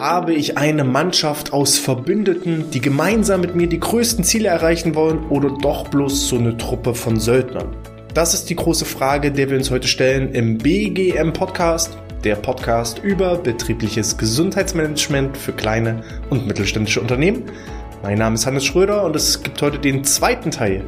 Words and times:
Habe 0.00 0.32
ich 0.32 0.56
eine 0.56 0.82
Mannschaft 0.82 1.52
aus 1.52 1.76
Verbündeten, 1.76 2.70
die 2.70 2.80
gemeinsam 2.80 3.42
mit 3.42 3.54
mir 3.54 3.66
die 3.66 3.78
größten 3.78 4.24
Ziele 4.24 4.48
erreichen 4.48 4.94
wollen 4.94 5.26
oder 5.28 5.50
doch 5.50 5.88
bloß 5.88 6.26
so 6.26 6.38
eine 6.38 6.56
Truppe 6.56 6.94
von 6.94 7.20
Söldnern? 7.20 7.76
Das 8.14 8.32
ist 8.32 8.48
die 8.48 8.56
große 8.56 8.86
Frage, 8.86 9.30
der 9.30 9.50
wir 9.50 9.58
uns 9.58 9.70
heute 9.70 9.88
stellen 9.88 10.32
im 10.32 10.56
BGM 10.56 11.34
Podcast, 11.34 11.98
der 12.24 12.36
Podcast 12.36 13.00
über 13.00 13.36
betriebliches 13.36 14.16
Gesundheitsmanagement 14.16 15.36
für 15.36 15.52
kleine 15.52 16.02
und 16.30 16.46
mittelständische 16.46 17.02
Unternehmen. 17.02 17.42
Mein 18.02 18.16
Name 18.16 18.36
ist 18.36 18.46
Hannes 18.46 18.64
Schröder 18.64 19.04
und 19.04 19.14
es 19.14 19.42
gibt 19.42 19.60
heute 19.60 19.78
den 19.78 20.02
zweiten 20.04 20.50
Teil 20.50 20.82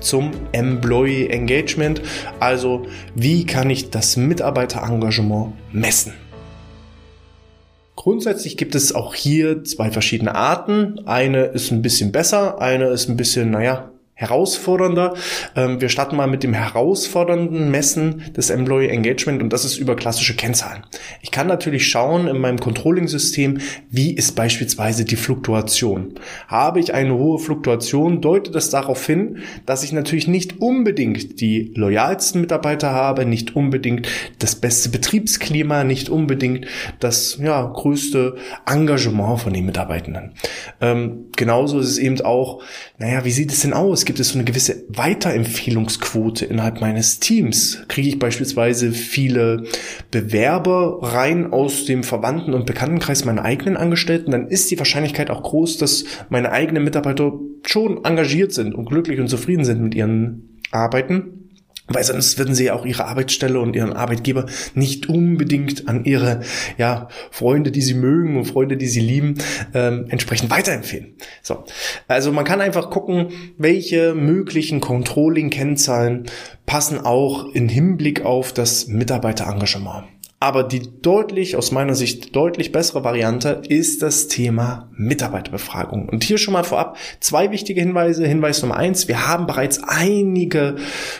zum 0.00 0.32
Employee 0.50 1.28
Engagement. 1.28 2.02
Also, 2.40 2.82
wie 3.14 3.46
kann 3.46 3.70
ich 3.70 3.90
das 3.90 4.16
Mitarbeiterengagement 4.16 5.52
messen? 5.70 6.25
Grundsätzlich 8.06 8.56
gibt 8.56 8.76
es 8.76 8.94
auch 8.94 9.16
hier 9.16 9.64
zwei 9.64 9.90
verschiedene 9.90 10.36
Arten. 10.36 11.00
Eine 11.06 11.46
ist 11.46 11.72
ein 11.72 11.82
bisschen 11.82 12.12
besser, 12.12 12.60
eine 12.60 12.86
ist 12.90 13.08
ein 13.08 13.16
bisschen, 13.16 13.50
naja, 13.50 13.90
herausfordernder. 14.16 15.14
Ähm, 15.54 15.80
wir 15.80 15.90
starten 15.90 16.16
mal 16.16 16.26
mit 16.26 16.42
dem 16.42 16.54
herausfordernden 16.54 17.70
Messen 17.70 18.32
des 18.34 18.48
Employee 18.48 18.88
Engagement 18.88 19.42
und 19.42 19.52
das 19.52 19.66
ist 19.66 19.76
über 19.76 19.94
klassische 19.94 20.34
Kennzahlen. 20.34 20.84
Ich 21.20 21.30
kann 21.30 21.46
natürlich 21.46 21.86
schauen 21.86 22.26
in 22.26 22.38
meinem 22.38 22.58
Controlling-System, 22.58 23.58
wie 23.90 24.12
ist 24.12 24.32
beispielsweise 24.34 25.04
die 25.04 25.16
Fluktuation. 25.16 26.14
Habe 26.48 26.80
ich 26.80 26.94
eine 26.94 27.14
hohe 27.14 27.38
Fluktuation, 27.38 28.22
deutet 28.22 28.54
das 28.54 28.70
darauf 28.70 29.04
hin, 29.04 29.38
dass 29.66 29.84
ich 29.84 29.92
natürlich 29.92 30.28
nicht 30.28 30.62
unbedingt 30.62 31.42
die 31.42 31.72
loyalsten 31.76 32.40
Mitarbeiter 32.40 32.92
habe, 32.92 33.26
nicht 33.26 33.54
unbedingt 33.54 34.08
das 34.38 34.54
beste 34.56 34.88
Betriebsklima, 34.88 35.84
nicht 35.84 36.08
unbedingt 36.08 36.66
das 37.00 37.38
ja, 37.38 37.62
größte 37.62 38.36
Engagement 38.64 39.40
von 39.40 39.52
den 39.52 39.66
Mitarbeitenden. 39.66 40.32
Ähm, 40.80 41.26
genauso 41.36 41.80
ist 41.80 41.90
es 41.90 41.98
eben 41.98 42.18
auch, 42.22 42.62
naja, 42.96 43.26
wie 43.26 43.30
sieht 43.30 43.52
es 43.52 43.60
denn 43.60 43.74
aus? 43.74 44.05
Gibt 44.06 44.20
es 44.20 44.30
so 44.30 44.38
eine 44.38 44.44
gewisse 44.44 44.84
Weiterempfehlungsquote 44.88 46.46
innerhalb 46.46 46.80
meines 46.80 47.20
Teams. 47.20 47.82
Kriege 47.88 48.08
ich 48.08 48.18
beispielsweise 48.18 48.92
viele 48.92 49.64
Bewerber 50.10 50.98
rein 51.02 51.52
aus 51.52 51.84
dem 51.84 52.02
Verwandten- 52.02 52.54
und 52.54 52.66
Bekanntenkreis 52.66 53.24
meiner 53.24 53.44
eigenen 53.44 53.76
Angestellten, 53.76 54.30
dann 54.30 54.48
ist 54.48 54.70
die 54.70 54.78
Wahrscheinlichkeit 54.78 55.30
auch 55.30 55.42
groß, 55.42 55.78
dass 55.78 56.04
meine 56.30 56.52
eigenen 56.52 56.84
Mitarbeiter 56.84 57.32
schon 57.64 58.04
engagiert 58.04 58.52
sind 58.52 58.74
und 58.74 58.86
glücklich 58.86 59.20
und 59.20 59.28
zufrieden 59.28 59.64
sind 59.64 59.82
mit 59.82 59.94
ihren 59.94 60.60
Arbeiten. 60.70 61.45
Weil 61.88 62.02
sonst 62.02 62.38
würden 62.38 62.54
sie 62.54 62.64
ja 62.64 62.74
auch 62.74 62.84
ihre 62.84 63.04
Arbeitsstelle 63.04 63.60
und 63.60 63.76
ihren 63.76 63.92
Arbeitgeber 63.92 64.46
nicht 64.74 65.08
unbedingt 65.08 65.88
an 65.88 66.04
ihre 66.04 66.40
ja, 66.78 67.08
Freunde, 67.30 67.70
die 67.70 67.80
sie 67.80 67.94
mögen 67.94 68.36
und 68.36 68.44
Freunde, 68.46 68.76
die 68.76 68.88
sie 68.88 69.00
lieben, 69.00 69.36
ähm, 69.72 70.06
entsprechend 70.08 70.50
weiterempfehlen. 70.50 71.14
So. 71.42 71.64
Also 72.08 72.32
man 72.32 72.44
kann 72.44 72.60
einfach 72.60 72.90
gucken, 72.90 73.28
welche 73.56 74.14
möglichen 74.14 74.80
Controlling-Kennzahlen 74.80 76.26
passen 76.66 76.98
auch 76.98 77.54
in 77.54 77.68
Hinblick 77.68 78.24
auf 78.24 78.52
das 78.52 78.88
Mitarbeiterengagement. 78.88 80.15
Aber 80.46 80.62
die 80.62 81.02
deutlich, 81.02 81.56
aus 81.56 81.72
meiner 81.72 81.96
Sicht 81.96 82.36
deutlich 82.36 82.70
bessere 82.70 83.02
Variante 83.02 83.62
ist 83.68 84.00
das 84.00 84.28
Thema 84.28 84.88
Mitarbeiterbefragung. 84.94 86.08
Und 86.08 86.22
hier 86.22 86.38
schon 86.38 86.52
mal 86.52 86.62
vorab 86.62 86.96
zwei 87.18 87.50
wichtige 87.50 87.80
Hinweise. 87.80 88.24
Hinweis 88.24 88.62
Nummer 88.62 88.76
eins, 88.76 89.08
wir 89.08 89.26
haben 89.26 89.48
bereits 89.48 89.82
einige 89.82 90.76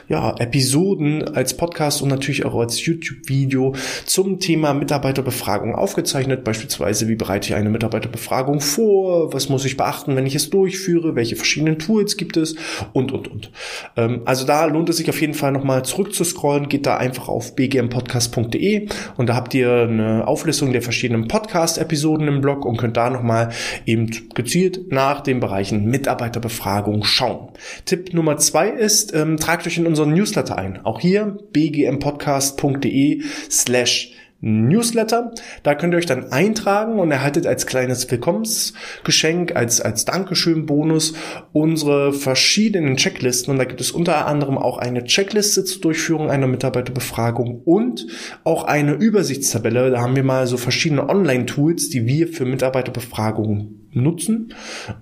ja, 0.08 0.32
Episoden 0.38 1.26
als 1.26 1.56
Podcast 1.56 2.02
und 2.02 2.08
natürlich 2.08 2.44
auch 2.44 2.54
als 2.54 2.86
YouTube-Video 2.86 3.74
zum 4.04 4.38
Thema 4.38 4.74
Mitarbeiterbefragung 4.74 5.74
aufgezeichnet. 5.74 6.44
Beispielsweise, 6.44 7.08
wie 7.08 7.16
bereite 7.16 7.48
ich 7.48 7.56
eine 7.56 7.68
Mitarbeiterbefragung 7.68 8.60
vor? 8.60 9.34
Was 9.34 9.48
muss 9.48 9.64
ich 9.64 9.76
beachten, 9.76 10.14
wenn 10.14 10.26
ich 10.26 10.36
es 10.36 10.50
durchführe? 10.50 11.16
Welche 11.16 11.34
verschiedenen 11.34 11.80
Tools 11.80 12.16
gibt 12.16 12.36
es? 12.36 12.54
Und, 12.92 13.10
und, 13.10 13.26
und. 13.26 13.50
Ähm, 13.96 14.22
also 14.24 14.46
da 14.46 14.66
lohnt 14.66 14.88
es 14.88 14.98
sich 14.98 15.10
auf 15.10 15.20
jeden 15.20 15.34
Fall 15.34 15.50
nochmal 15.50 15.84
zurückzuscrollen. 15.84 16.68
Geht 16.68 16.86
da 16.86 16.96
einfach 16.96 17.26
auf 17.26 17.56
bgmpodcast.de 17.56 18.86
und 19.16 19.28
da 19.28 19.34
habt 19.34 19.54
ihr 19.54 19.72
eine 19.72 20.26
Auflistung 20.26 20.72
der 20.72 20.82
verschiedenen 20.82 21.28
Podcast-Episoden 21.28 22.28
im 22.28 22.40
Blog 22.40 22.64
und 22.64 22.76
könnt 22.76 22.96
da 22.96 23.10
nochmal 23.10 23.50
eben 23.84 24.10
gezielt 24.34 24.92
nach 24.92 25.20
den 25.20 25.40
Bereichen 25.40 25.86
Mitarbeiterbefragung 25.86 27.04
schauen. 27.04 27.48
Tipp 27.84 28.12
Nummer 28.14 28.36
zwei 28.38 28.68
ist, 28.68 29.14
ähm, 29.14 29.36
tragt 29.36 29.66
euch 29.66 29.78
in 29.78 29.86
unseren 29.86 30.12
Newsletter 30.12 30.58
ein. 30.58 30.84
Auch 30.84 31.00
hier 31.00 31.38
bgmpodcast.de 31.52 33.22
slash 33.50 34.15
Newsletter. 34.40 35.32
Da 35.62 35.74
könnt 35.74 35.94
ihr 35.94 35.98
euch 35.98 36.06
dann 36.06 36.32
eintragen 36.32 36.98
und 36.98 37.10
erhaltet 37.10 37.46
als 37.46 37.66
kleines 37.66 38.10
Willkommensgeschenk, 38.10 39.56
als, 39.56 39.80
als 39.80 40.04
Dankeschön-Bonus 40.04 41.14
unsere 41.52 42.12
verschiedenen 42.12 42.96
Checklisten. 42.96 43.52
Und 43.52 43.58
da 43.58 43.64
gibt 43.64 43.80
es 43.80 43.90
unter 43.90 44.26
anderem 44.26 44.58
auch 44.58 44.78
eine 44.78 45.04
Checkliste 45.04 45.64
zur 45.64 45.80
Durchführung 45.80 46.30
einer 46.30 46.46
Mitarbeiterbefragung 46.46 47.62
und 47.64 48.06
auch 48.44 48.64
eine 48.64 48.92
Übersichtstabelle. 48.92 49.90
Da 49.90 50.00
haben 50.00 50.16
wir 50.16 50.24
mal 50.24 50.46
so 50.46 50.56
verschiedene 50.56 51.08
Online-Tools, 51.08 51.88
die 51.88 52.06
wir 52.06 52.28
für 52.28 52.44
Mitarbeiterbefragungen 52.44 53.85
nutzen 53.96 54.54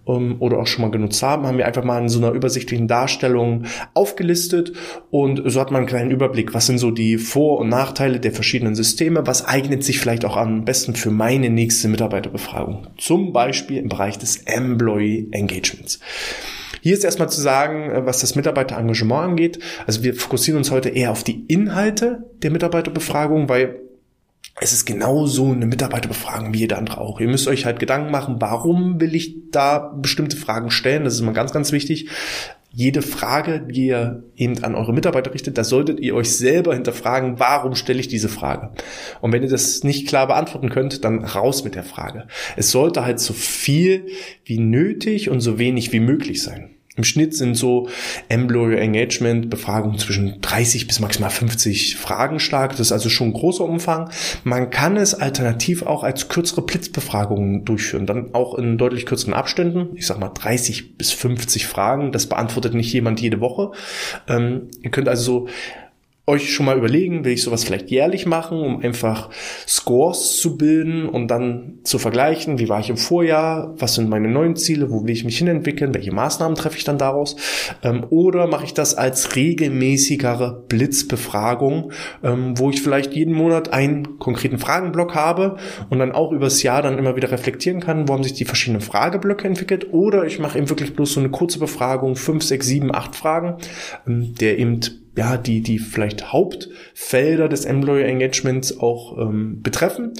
ähm, 0.06 0.37
oder 0.38 0.59
auch 0.59 0.66
schon 0.66 0.82
mal 0.82 0.91
genutzt 0.91 1.22
haben, 1.22 1.47
haben 1.47 1.59
wir 1.59 1.66
einfach 1.66 1.84
mal 1.84 2.00
in 2.00 2.09
so 2.09 2.19
einer 2.19 2.32
übersichtlichen 2.32 2.88
Darstellung 2.88 3.65
aufgelistet 3.93 4.72
und 5.10 5.43
so 5.44 5.60
hat 5.60 5.71
man 5.71 5.81
einen 5.81 5.88
kleinen 5.88 6.10
Überblick, 6.10 6.55
was 6.55 6.66
sind 6.66 6.78
so 6.78 6.91
die 6.91 7.19
Vor- 7.19 7.59
und 7.59 7.69
Nachteile 7.69 8.21
der 8.21 8.32
verschiedenen 8.32 8.75
Systeme, 8.75 9.27
was 9.27 9.44
eignet 9.44 9.84
sich 9.84 9.99
vielleicht 9.99 10.25
auch 10.25 10.37
am 10.37 10.65
besten 10.65 10.94
für 10.94 11.10
meine 11.10 11.50
nächste 11.50 11.88
Mitarbeiterbefragung, 11.88 12.87
zum 12.97 13.32
Beispiel 13.32 13.78
im 13.78 13.88
Bereich 13.88 14.19
des 14.19 14.43
Employee 14.47 15.28
Engagements. 15.32 16.00
Hier 16.84 16.93
ist 16.93 17.03
erstmal 17.03 17.31
zu 17.31 17.41
sagen, 17.41 17.91
äh, 17.91 18.05
was 18.05 18.21
das 18.21 18.34
Mitarbeiterengagement 18.34 19.31
angeht. 19.31 19.59
Also 19.87 20.03
wir 20.03 20.15
fokussieren 20.15 20.59
uns 20.59 20.71
heute 20.71 20.91
eher 20.91 21.12
auf 21.12 21.25
die 21.25 21.47
Inhalte 21.47 22.31
der 22.43 22.50
Mitarbeiterbefragung, 22.50 23.49
weil 23.49 23.81
es 24.60 24.72
ist 24.72 24.84
genauso 24.84 25.50
eine 25.50 25.66
Mitarbeiterbefragung 25.66 26.54
wie 26.54 26.60
jede 26.60 26.78
andere 26.78 27.00
auch. 27.00 27.20
Ihr 27.20 27.28
müsst 27.28 27.48
euch 27.48 27.65
halt 27.65 27.81
Gedanken 27.81 28.12
machen, 28.12 28.37
warum 28.38 29.00
will 29.00 29.15
ich 29.15 29.50
da 29.50 29.78
bestimmte 29.78 30.37
Fragen 30.37 30.70
stellen? 30.70 31.04
Das 31.04 31.15
ist 31.15 31.22
mal 31.22 31.32
ganz, 31.32 31.53
ganz 31.53 31.72
wichtig. 31.72 32.09
Jede 32.70 33.03
Frage, 33.03 33.60
die 33.60 33.87
ihr 33.87 34.25
eben 34.37 34.62
an 34.64 34.75
eure 34.75 34.93
Mitarbeiter 34.93 35.32
richtet, 35.32 35.59
da 35.59 35.64
solltet 35.64 36.00
ihr 36.00 36.14
euch 36.14 36.37
selber 36.37 36.75
hinterfragen, 36.75 37.38
warum 37.38 37.76
stelle 37.76 38.00
ich 38.00 38.09
diese 38.09 38.28
Frage? 38.28 38.72
Und 39.20 39.32
wenn 39.32 39.44
ihr 39.44 39.48
das 39.48 39.84
nicht 39.84 40.09
klar 40.09 40.26
beantworten 40.26 40.70
könnt, 40.70 41.04
dann 41.04 41.25
raus 41.25 41.62
mit 41.62 41.76
der 41.76 41.84
Frage. 41.84 42.26
Es 42.56 42.72
sollte 42.72 43.04
halt 43.04 43.20
so 43.20 43.32
viel 43.32 44.06
wie 44.44 44.59
nötig 44.59 45.31
und 45.31 45.41
so 45.41 45.59
wenig 45.59 45.93
wie 45.93 46.00
möglich 46.00 46.43
sein. 46.43 46.74
Im 46.97 47.03
Schnitt 47.05 47.34
sind 47.34 47.56
so 47.56 47.88
Employer 48.28 48.78
Engagement 48.78 49.50
Befragungen 49.50 49.99
zwischen 49.99 50.41
30 50.41 50.87
bis 50.87 51.00
maximal 51.00 51.31
50 51.31 51.97
Fragen 51.97 52.38
stark. 52.38 52.71
Das 52.72 52.81
ist 52.81 52.93
also 52.93 53.09
schon 53.09 53.28
ein 53.28 53.32
großer 53.32 53.65
Umfang. 53.65 54.10
Man 54.44 54.71
kann 54.71 54.97
es 54.97 55.15
alternativ 55.15 55.82
auch 55.82 56.05
als 56.05 56.28
kürzere 56.28 56.62
Blitzbefragungen 56.62 57.65
durchführen, 57.65 58.06
dann 58.06 58.32
auch 58.34 58.56
in 58.56 58.78
deutlich 58.78 59.06
kürzeren 59.06 59.34
Abständen. 59.34 59.97
Ich 59.97 60.06
sag 60.06 60.21
mal 60.21 60.28
30 60.28 60.97
bis 60.97 61.10
50 61.10 61.66
Fragen. 61.66 62.12
Das 62.12 62.27
beantwortet 62.28 62.75
nicht 62.75 62.93
jemand 62.93 63.21
jede 63.21 63.41
Woche. 63.41 63.72
Ähm, 64.28 64.69
ihr 64.82 64.91
könnt 64.91 65.09
also 65.09 65.25
so 65.25 65.49
euch 66.27 66.55
schon 66.55 66.65
mal 66.65 66.79
überlegen, 66.79 67.25
will 67.25 67.33
ich 67.33 67.43
sowas 67.43 67.65
vielleicht 67.65 67.91
jährlich 67.91 68.25
machen, 68.25 68.59
um 68.59 68.81
einfach 68.81 69.29
Scores 69.69 70.39
zu 70.39 70.57
bilden 70.57 71.07
und 71.07 71.29
dann 71.29 71.81
zu 71.85 71.99
vergleichen, 71.99 72.59
wie 72.59 72.71
war 72.71 72.81
ich 72.81 72.89
im 72.89 72.97
Vorjahr, 72.97 73.75
was 73.77 73.97
sind 73.97 74.09
meine 74.09 74.29
neuen 74.29 74.57
Ziele, 74.57 74.91
wo 74.91 75.05
will 75.05 75.11
ich 75.11 75.25
mich 75.25 75.37
hinentwickeln, 75.37 75.93
welche 75.93 76.12
Maßnahmen 76.12 76.57
treffe 76.57 76.79
ich 76.79 76.85
dann 76.85 76.97
daraus, 76.97 77.37
ähm, 77.83 78.07
oder 78.09 78.47
mache 78.47 78.65
ich 78.65 78.73
das 78.73 78.95
als 78.95 79.37
regelmäßigere 79.37 80.65
Blitzbefragung, 80.67 81.93
ähm, 82.23 82.59
wo 82.59 82.71
ich 82.71 82.81
vielleicht 82.81 83.12
jeden 83.12 83.35
Monat 83.35 83.75
einen 83.75 84.19
konkreten 84.19 84.59
Fragenblock 84.59 85.15
habe 85.15 85.56
und 85.91 85.99
dann 85.99 86.12
auch 86.12 86.32
übers 86.32 86.62
Jahr 86.62 86.81
dann 86.81 86.97
immer 86.97 87.17
wieder 87.17 87.31
reflektieren 87.31 87.81
kann, 87.81 88.09
wo 88.09 88.15
haben 88.15 88.25
sich 88.25 88.32
die 88.32 88.47
verschiedenen 88.47 88.81
Frageblöcke 88.81 89.47
entwickelt, 89.47 89.93
oder 89.93 90.25
ich 90.25 90.38
mache 90.38 90.56
eben 90.56 90.70
wirklich 90.70 90.97
bloß 90.97 91.12
so 91.12 91.20
eine 91.20 91.29
kurze 91.29 91.59
Befragung, 91.59 92.17
fünf, 92.17 92.44
sechs, 92.44 92.67
sieben, 92.67 92.94
acht 92.94 93.15
Fragen, 93.15 93.56
ähm, 94.06 94.35
der 94.41 94.59
eben 94.59 94.81
ja, 95.16 95.37
die, 95.37 95.61
die 95.61 95.78
vielleicht 95.78 96.32
Hauptfelder 96.32 97.49
des 97.49 97.64
Employer 97.64 98.06
Engagements 98.06 98.78
auch 98.78 99.19
ähm, 99.19 99.62
betreffen. 99.62 100.12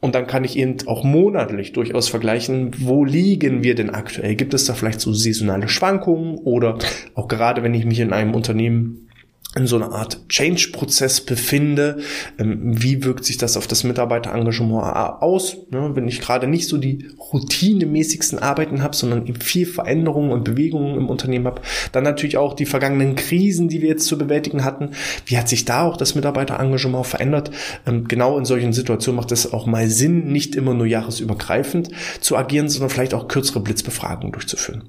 Und 0.00 0.14
dann 0.14 0.26
kann 0.26 0.44
ich 0.44 0.58
eben 0.58 0.76
auch 0.86 1.04
monatlich 1.04 1.72
durchaus 1.72 2.08
vergleichen, 2.08 2.72
wo 2.78 3.04
liegen 3.04 3.62
wir 3.62 3.74
denn 3.74 3.90
aktuell? 3.90 4.34
Gibt 4.34 4.52
es 4.52 4.64
da 4.64 4.74
vielleicht 4.74 5.00
so 5.00 5.12
saisonale 5.12 5.68
Schwankungen 5.68 6.38
oder 6.38 6.78
auch 7.14 7.28
gerade 7.28 7.62
wenn 7.62 7.72
ich 7.72 7.84
mich 7.84 8.00
in 8.00 8.12
einem 8.12 8.34
Unternehmen 8.34 9.08
in 9.54 9.66
so 9.66 9.76
einer 9.76 9.92
Art 9.92 10.28
Change-Prozess 10.30 11.20
befinde, 11.20 11.98
ähm, 12.38 12.82
wie 12.82 13.04
wirkt 13.04 13.24
sich 13.26 13.36
das 13.36 13.58
auf 13.58 13.66
das 13.66 13.84
Mitarbeiterengagement 13.84 14.82
aus, 15.20 15.58
ne? 15.70 15.90
wenn 15.94 16.08
ich 16.08 16.20
gerade 16.20 16.46
nicht 16.46 16.68
so 16.68 16.78
die 16.78 17.08
routinemäßigsten 17.18 18.38
Arbeiten 18.38 18.82
habe, 18.82 18.96
sondern 18.96 19.26
eben 19.26 19.40
viel 19.40 19.66
Veränderungen 19.66 20.30
und 20.30 20.44
Bewegungen 20.44 20.96
im 20.96 21.10
Unternehmen 21.10 21.46
habe. 21.46 21.60
Dann 21.92 22.04
natürlich 22.04 22.38
auch 22.38 22.54
die 22.54 22.64
vergangenen 22.64 23.14
Krisen, 23.14 23.68
die 23.68 23.82
wir 23.82 23.90
jetzt 23.90 24.06
zu 24.06 24.16
bewältigen 24.16 24.64
hatten. 24.64 24.92
Wie 25.26 25.36
hat 25.36 25.50
sich 25.50 25.66
da 25.66 25.82
auch 25.82 25.98
das 25.98 26.14
Mitarbeiterengagement 26.14 27.06
verändert? 27.06 27.50
Ähm, 27.86 28.08
genau 28.08 28.38
in 28.38 28.46
solchen 28.46 28.72
Situationen 28.72 29.16
macht 29.16 29.32
es 29.32 29.52
auch 29.52 29.66
mal 29.66 29.86
Sinn, 29.88 30.32
nicht 30.32 30.54
immer 30.54 30.72
nur 30.72 30.86
jahresübergreifend 30.86 31.90
zu 32.22 32.38
agieren, 32.38 32.70
sondern 32.70 32.88
vielleicht 32.88 33.12
auch 33.12 33.28
kürzere 33.28 33.60
Blitzbefragungen 33.60 34.32
durchzuführen. 34.32 34.84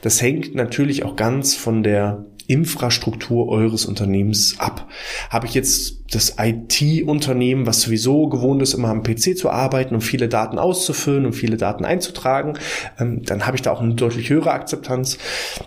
Das 0.00 0.22
hängt 0.22 0.54
natürlich 0.54 1.04
auch 1.04 1.16
ganz 1.16 1.54
von 1.54 1.82
der 1.82 2.24
Infrastruktur 2.48 3.48
eures 3.48 3.86
Unternehmens 3.86 4.58
ab? 4.58 4.88
Habe 5.30 5.46
ich 5.46 5.54
jetzt 5.54 6.05
das 6.10 6.36
IT-Unternehmen, 6.38 7.66
was 7.66 7.82
sowieso 7.82 8.28
gewohnt 8.28 8.62
ist, 8.62 8.74
immer 8.74 8.88
am 8.88 9.02
PC 9.02 9.36
zu 9.36 9.50
arbeiten 9.50 9.94
und 9.94 10.00
viele 10.02 10.28
Daten 10.28 10.58
auszufüllen 10.58 11.26
und 11.26 11.32
viele 11.32 11.56
Daten 11.56 11.84
einzutragen, 11.84 12.54
ähm, 12.98 13.22
dann 13.24 13.46
habe 13.46 13.56
ich 13.56 13.62
da 13.62 13.72
auch 13.72 13.80
eine 13.80 13.94
deutlich 13.94 14.30
höhere 14.30 14.52
Akzeptanz. 14.52 15.18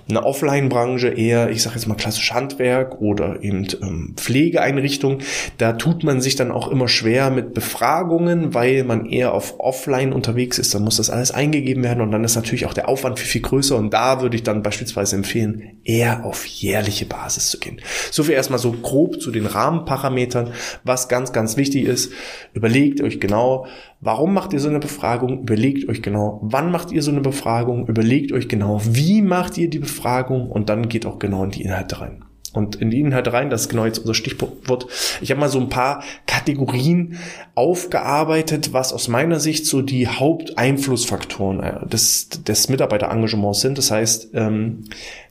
Eine 0.09 0.25
Offline-Branche 0.25 1.09
eher, 1.09 1.49
ich 1.49 1.61
sage 1.61 1.75
jetzt 1.75 1.87
mal 1.87 1.95
klassisch 1.95 2.33
Handwerk 2.33 3.01
oder 3.01 3.43
eben 3.43 3.67
ähm, 3.81 4.13
Pflegeeinrichtung, 4.15 5.19
da 5.57 5.73
tut 5.73 6.03
man 6.03 6.21
sich 6.21 6.35
dann 6.35 6.51
auch 6.51 6.69
immer 6.69 6.87
schwer 6.87 7.29
mit 7.29 7.53
Befragungen, 7.53 8.53
weil 8.53 8.83
man 8.83 9.05
eher 9.05 9.33
auf 9.33 9.59
Offline 9.59 10.13
unterwegs 10.13 10.57
ist. 10.57 10.73
Dann 10.73 10.83
muss 10.83 10.97
das 10.97 11.09
alles 11.09 11.31
eingegeben 11.31 11.83
werden 11.83 12.01
und 12.01 12.11
dann 12.11 12.23
ist 12.23 12.35
natürlich 12.35 12.65
auch 12.65 12.73
der 12.73 12.87
Aufwand 12.87 13.19
viel, 13.19 13.29
viel 13.29 13.41
größer 13.41 13.75
und 13.75 13.93
da 13.93 14.21
würde 14.21 14.35
ich 14.35 14.43
dann 14.43 14.63
beispielsweise 14.63 15.15
empfehlen, 15.15 15.79
eher 15.83 16.25
auf 16.25 16.45
jährliche 16.45 17.05
Basis 17.05 17.49
zu 17.49 17.59
gehen. 17.59 17.81
So 18.11 18.23
viel 18.23 18.35
erstmal 18.35 18.59
so 18.59 18.71
grob 18.71 19.21
zu 19.21 19.31
den 19.31 19.45
Rahmenparametern 19.45 20.28
Parametern. 20.29 20.53
Was 20.83 21.07
ganz, 21.07 21.33
ganz 21.33 21.57
wichtig 21.57 21.85
ist, 21.85 22.13
überlegt 22.53 23.01
euch 23.01 23.19
genau, 23.19 23.67
warum 23.99 24.33
macht 24.33 24.53
ihr 24.53 24.59
so 24.59 24.69
eine 24.69 24.79
Befragung? 24.79 25.41
Überlegt 25.41 25.89
euch 25.89 26.01
genau, 26.01 26.39
wann 26.43 26.71
macht 26.71 26.91
ihr 26.91 27.01
so 27.01 27.11
eine 27.11 27.21
Befragung? 27.21 27.87
Überlegt 27.87 28.31
euch 28.31 28.47
genau, 28.47 28.81
wie 28.83 29.21
macht 29.21 29.57
ihr 29.57 29.69
die 29.69 29.79
Befragung? 29.79 30.49
Und 30.49 30.69
dann 30.69 30.89
geht 30.89 31.05
auch 31.05 31.19
genau 31.19 31.43
in 31.43 31.51
die 31.51 31.63
Inhalte 31.63 32.01
rein 32.01 32.23
und 32.53 32.77
in 32.77 32.89
die 32.89 32.99
Inhalte 32.99 33.33
rein, 33.33 33.49
das 33.49 33.61
ist 33.61 33.69
genau 33.69 33.85
jetzt 33.85 33.99
unser 33.99 34.13
Stichwort. 34.13 34.87
Ich 35.21 35.29
habe 35.29 35.39
mal 35.39 35.49
so 35.49 35.59
ein 35.59 35.69
paar 35.69 36.03
Kategorien 36.25 37.17
aufgearbeitet, 37.55 38.73
was 38.73 38.91
aus 38.93 39.07
meiner 39.07 39.39
Sicht 39.39 39.65
so 39.65 39.81
die 39.81 40.07
Haupteinflussfaktoren 40.07 41.59
äh, 41.61 41.87
des, 41.87 42.29
des 42.29 42.69
Mitarbeiterengagements 42.69 43.61
sind. 43.61 43.77
Das 43.77 43.91
heißt, 43.91 44.29
ähm, 44.33 44.85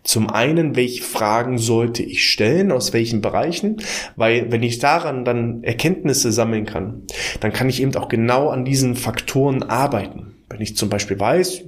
zum 0.04 0.30
einen, 0.30 0.76
welche 0.76 1.02
Fragen 1.02 1.58
sollte 1.58 2.02
ich 2.02 2.30
stellen, 2.30 2.70
aus 2.70 2.92
welchen 2.92 3.20
Bereichen, 3.20 3.78
weil 4.16 4.50
wenn 4.52 4.62
ich 4.62 4.78
daran 4.78 5.24
dann 5.24 5.64
Erkenntnisse 5.64 6.32
sammeln 6.32 6.66
kann, 6.66 7.02
dann 7.40 7.52
kann 7.52 7.68
ich 7.68 7.82
eben 7.82 7.94
auch 7.96 8.08
genau 8.08 8.48
an 8.48 8.64
diesen 8.64 8.94
Faktoren 8.94 9.62
arbeiten. 9.64 10.36
Wenn 10.48 10.60
ich 10.60 10.76
zum 10.76 10.88
Beispiel 10.88 11.18
weiß, 11.18 11.64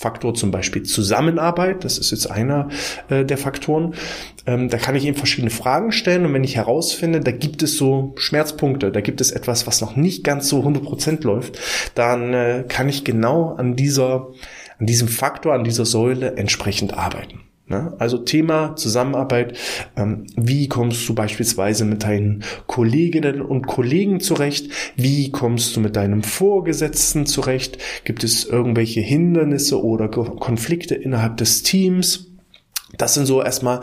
Faktor 0.00 0.32
zum 0.32 0.50
Beispiel 0.50 0.82
Zusammenarbeit, 0.84 1.84
das 1.84 1.98
ist 1.98 2.10
jetzt 2.10 2.30
einer 2.30 2.70
äh, 3.10 3.22
der 3.22 3.36
Faktoren. 3.36 3.92
Ähm, 4.46 4.70
da 4.70 4.78
kann 4.78 4.96
ich 4.96 5.04
eben 5.04 5.14
verschiedene 5.14 5.50
Fragen 5.50 5.92
stellen 5.92 6.24
und 6.24 6.32
wenn 6.32 6.42
ich 6.42 6.56
herausfinde, 6.56 7.20
da 7.20 7.32
gibt 7.32 7.62
es 7.62 7.76
so 7.76 8.14
Schmerzpunkte, 8.16 8.92
da 8.92 9.02
gibt 9.02 9.20
es 9.20 9.30
etwas, 9.30 9.66
was 9.66 9.82
noch 9.82 9.96
nicht 9.96 10.24
ganz 10.24 10.48
so 10.48 10.62
100% 10.62 11.22
läuft, 11.24 11.58
dann 11.94 12.32
äh, 12.32 12.64
kann 12.66 12.88
ich 12.88 13.04
genau 13.04 13.54
an 13.56 13.76
dieser, 13.76 14.28
an 14.78 14.86
diesem 14.86 15.06
Faktor, 15.06 15.52
an 15.52 15.64
dieser 15.64 15.84
Säule 15.84 16.34
entsprechend 16.38 16.94
arbeiten. 16.94 17.49
Ne? 17.70 17.94
Also 17.98 18.18
Thema 18.18 18.74
Zusammenarbeit. 18.74 19.56
Ähm, 19.96 20.26
wie 20.36 20.66
kommst 20.66 21.08
du 21.08 21.14
beispielsweise 21.14 21.84
mit 21.84 22.02
deinen 22.02 22.42
Kolleginnen 22.66 23.40
und 23.40 23.68
Kollegen 23.68 24.18
zurecht? 24.18 24.72
Wie 24.96 25.30
kommst 25.30 25.76
du 25.76 25.80
mit 25.80 25.94
deinem 25.94 26.24
Vorgesetzten 26.24 27.26
zurecht? 27.26 27.78
Gibt 28.02 28.24
es 28.24 28.44
irgendwelche 28.44 29.00
Hindernisse 29.00 29.82
oder 29.84 30.08
Konflikte 30.08 30.96
innerhalb 30.96 31.36
des 31.36 31.62
Teams? 31.62 32.26
Das 32.98 33.14
sind 33.14 33.26
so 33.26 33.42
erstmal, 33.42 33.80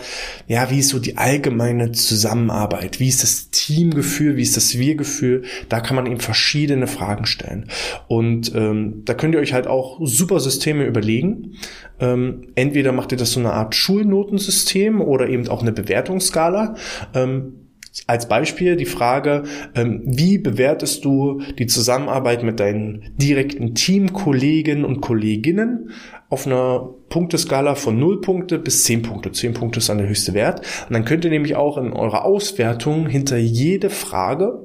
ja, 0.47 0.69
wie 0.69 0.79
ist 0.79 0.89
so 0.89 0.99
die 0.99 1.17
allgemeine 1.17 1.93
Zusammenarbeit? 1.93 2.99
Wie 2.99 3.07
ist 3.07 3.23
das 3.23 3.49
Teamgefühl? 3.51 4.35
Wie 4.35 4.41
ist 4.41 4.57
das 4.57 4.77
Wir-Gefühl? 4.77 5.43
Da 5.69 5.79
kann 5.79 5.95
man 5.95 6.07
eben 6.07 6.19
verschiedene 6.19 6.87
Fragen 6.87 7.25
stellen. 7.25 7.69
Und 8.07 8.53
ähm, 8.53 9.03
da 9.05 9.13
könnt 9.13 9.33
ihr 9.33 9.39
euch 9.39 9.53
halt 9.53 9.67
auch 9.67 9.99
super 10.03 10.39
Systeme 10.39 10.85
überlegen. 10.85 11.55
Ähm, 11.99 12.49
entweder 12.55 12.91
macht 12.91 13.11
ihr 13.11 13.17
das 13.17 13.31
so 13.31 13.39
eine 13.39 13.53
Art 13.53 13.75
Schulnotensystem 13.75 15.01
oder 15.01 15.27
eben 15.27 15.47
auch 15.47 15.61
eine 15.61 15.71
Bewertungsskala. 15.71 16.75
Ähm, 17.13 17.67
als 18.05 18.27
Beispiel 18.27 18.75
die 18.75 18.85
Frage, 18.85 19.44
ähm, 19.73 20.01
wie 20.05 20.38
bewertest 20.38 21.03
du 21.03 21.41
die 21.57 21.65
Zusammenarbeit 21.65 22.44
mit 22.44 22.59
deinen 22.59 23.11
direkten 23.17 23.73
Teamkollegen 23.73 24.85
und 24.85 25.01
Kolleginnen 25.01 25.91
auf 26.29 26.45
einer 26.45 26.89
Punkteskala 27.09 27.75
von 27.75 27.97
0 27.97 28.21
Punkte 28.21 28.59
bis 28.59 28.83
10 28.83 29.01
Punkte. 29.01 29.31
10 29.31 29.53
Punkte 29.53 29.79
ist 29.79 29.89
dann 29.89 29.97
der 29.97 30.09
höchste 30.09 30.33
Wert. 30.33 30.59
Und 30.88 30.94
dann 30.94 31.05
könnt 31.05 31.25
ihr 31.25 31.31
nämlich 31.31 31.55
auch 31.55 31.77
in 31.77 31.94
eurer 31.94 32.25
Auswertung 32.25 33.07
hinter 33.07 33.38
jede 33.38 33.89
Frage 33.89 34.61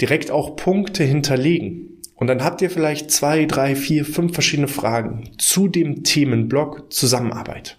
direkt 0.00 0.30
auch 0.30 0.56
Punkte 0.56 1.04
hinterlegen. 1.04 1.99
Und 2.20 2.26
dann 2.26 2.44
habt 2.44 2.60
ihr 2.60 2.70
vielleicht 2.70 3.10
zwei, 3.10 3.46
drei, 3.46 3.74
vier, 3.74 4.04
fünf 4.04 4.34
verschiedene 4.34 4.68
Fragen 4.68 5.30
zu 5.38 5.68
dem 5.68 6.04
Themenblock 6.04 6.92
Zusammenarbeit. 6.92 7.78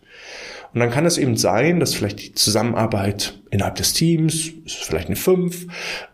Und 0.73 0.79
dann 0.79 0.89
kann 0.89 1.05
es 1.05 1.17
eben 1.17 1.35
sein, 1.35 1.79
dass 1.79 1.93
vielleicht 1.93 2.21
die 2.21 2.33
Zusammenarbeit 2.33 3.39
innerhalb 3.51 3.75
des 3.75 3.93
Teams 3.93 4.51
ist 4.65 4.83
vielleicht 4.85 5.07
eine 5.07 5.17
5, 5.17 5.67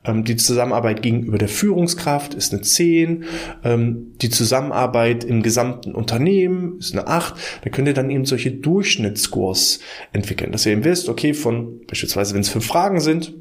ähm, 0.04 0.24
die 0.24 0.36
Zusammenarbeit 0.36 1.04
gegenüber 1.04 1.38
der 1.38 1.48
Führungskraft 1.48 2.34
ist 2.34 2.52
eine 2.52 2.64
10, 2.64 3.26
ähm, 3.64 4.14
die 4.22 4.30
Zusammenarbeit 4.30 5.24
im 5.24 5.44
gesamten 5.44 5.94
Unternehmen 5.94 6.80
ist 6.80 6.94
eine 6.94 7.08
8. 7.08 7.36
Da 7.64 7.70
könnt 7.70 7.88
ihr 7.88 7.94
dann 7.94 8.10
eben 8.10 8.26
solche 8.26 8.52
Durchschnittsscores 8.52 9.80
entwickeln, 10.12 10.52
dass 10.52 10.66
ihr 10.66 10.74
eben 10.74 10.84
wisst, 10.84 11.08
okay, 11.08 11.34
von 11.34 11.86
beispielsweise, 11.86 12.34
wenn 12.34 12.42
es 12.42 12.50
fünf 12.50 12.66
Fragen 12.66 13.00
sind, 13.00 13.36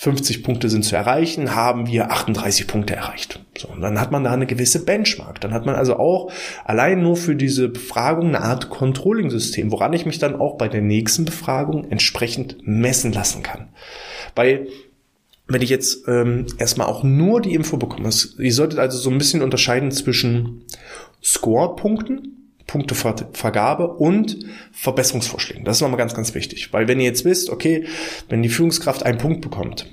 50 0.00 0.42
Punkte 0.42 0.70
sind 0.70 0.82
zu 0.82 0.96
erreichen, 0.96 1.54
haben 1.54 1.86
wir 1.86 2.10
38 2.10 2.66
Punkte 2.66 2.96
erreicht. 2.96 3.44
So, 3.58 3.68
und 3.68 3.82
dann 3.82 4.00
hat 4.00 4.10
man 4.10 4.24
da 4.24 4.32
eine 4.32 4.46
gewisse 4.46 4.82
Benchmark. 4.82 5.42
Dann 5.42 5.52
hat 5.52 5.66
man 5.66 5.74
also 5.74 5.98
auch 5.98 6.32
allein 6.64 7.02
nur 7.02 7.18
für 7.18 7.36
diese 7.36 7.68
Befragung 7.68 8.28
eine 8.28 8.40
Art 8.40 8.70
Controlling-System, 8.70 9.70
woran 9.70 9.92
ich 9.92 10.06
mich 10.06 10.18
dann 10.18 10.40
auch 10.40 10.56
bei 10.56 10.68
der 10.68 10.80
nächsten 10.80 11.26
Befragung 11.26 11.90
entsprechend 11.90 12.56
messen 12.62 13.12
lassen 13.12 13.42
kann. 13.42 13.68
Weil 14.34 14.68
wenn 15.48 15.60
ich 15.60 15.68
jetzt 15.68 16.08
ähm, 16.08 16.46
erstmal 16.56 16.86
auch 16.86 17.02
nur 17.02 17.42
die 17.42 17.52
Info 17.52 17.76
bekomme, 17.76 18.08
ihr 18.38 18.54
solltet 18.54 18.78
also 18.78 18.96
so 18.96 19.10
ein 19.10 19.18
bisschen 19.18 19.42
unterscheiden 19.42 19.90
zwischen 19.90 20.62
Score-Punkten 21.22 22.39
Punktevergabe 22.70 23.88
und 23.88 24.38
Verbesserungsvorschlägen. 24.70 25.64
Das 25.64 25.78
ist 25.78 25.80
nochmal 25.80 25.98
ganz, 25.98 26.14
ganz 26.14 26.34
wichtig. 26.36 26.72
Weil 26.72 26.86
wenn 26.86 27.00
ihr 27.00 27.06
jetzt 27.06 27.24
wisst, 27.24 27.50
okay, 27.50 27.86
wenn 28.28 28.42
die 28.42 28.48
Führungskraft 28.48 29.02
einen 29.02 29.18
Punkt 29.18 29.40
bekommt, 29.40 29.92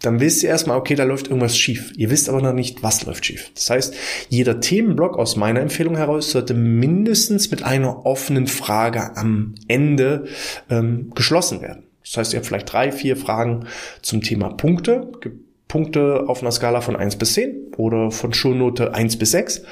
dann 0.00 0.18
wisst 0.18 0.42
ihr 0.42 0.48
erstmal, 0.48 0.78
okay, 0.78 0.96
da 0.96 1.04
läuft 1.04 1.28
irgendwas 1.28 1.56
schief. 1.56 1.92
Ihr 1.96 2.10
wisst 2.10 2.28
aber 2.28 2.42
noch 2.42 2.52
nicht, 2.52 2.82
was 2.82 3.04
läuft 3.06 3.24
schief. 3.24 3.52
Das 3.54 3.70
heißt, 3.70 3.94
jeder 4.28 4.60
Themenblock 4.60 5.16
aus 5.16 5.36
meiner 5.36 5.60
Empfehlung 5.60 5.96
heraus 5.96 6.32
sollte 6.32 6.54
mindestens 6.54 7.52
mit 7.52 7.62
einer 7.62 8.04
offenen 8.04 8.48
Frage 8.48 9.16
am 9.16 9.54
Ende 9.68 10.26
ähm, 10.70 11.12
geschlossen 11.14 11.62
werden. 11.62 11.84
Das 12.02 12.16
heißt, 12.16 12.32
ihr 12.32 12.38
habt 12.38 12.46
vielleicht 12.46 12.72
drei, 12.72 12.90
vier 12.90 13.16
Fragen 13.16 13.66
zum 14.02 14.22
Thema 14.22 14.48
Punkte, 14.50 15.12
Punkte 15.68 16.24
auf 16.26 16.40
einer 16.40 16.50
Skala 16.50 16.80
von 16.80 16.96
1 16.96 17.16
bis 17.16 17.34
10 17.34 17.74
oder 17.76 18.10
von 18.10 18.32
Schulnote 18.32 18.94
1 18.94 19.18
bis 19.18 19.32
6 19.32 19.62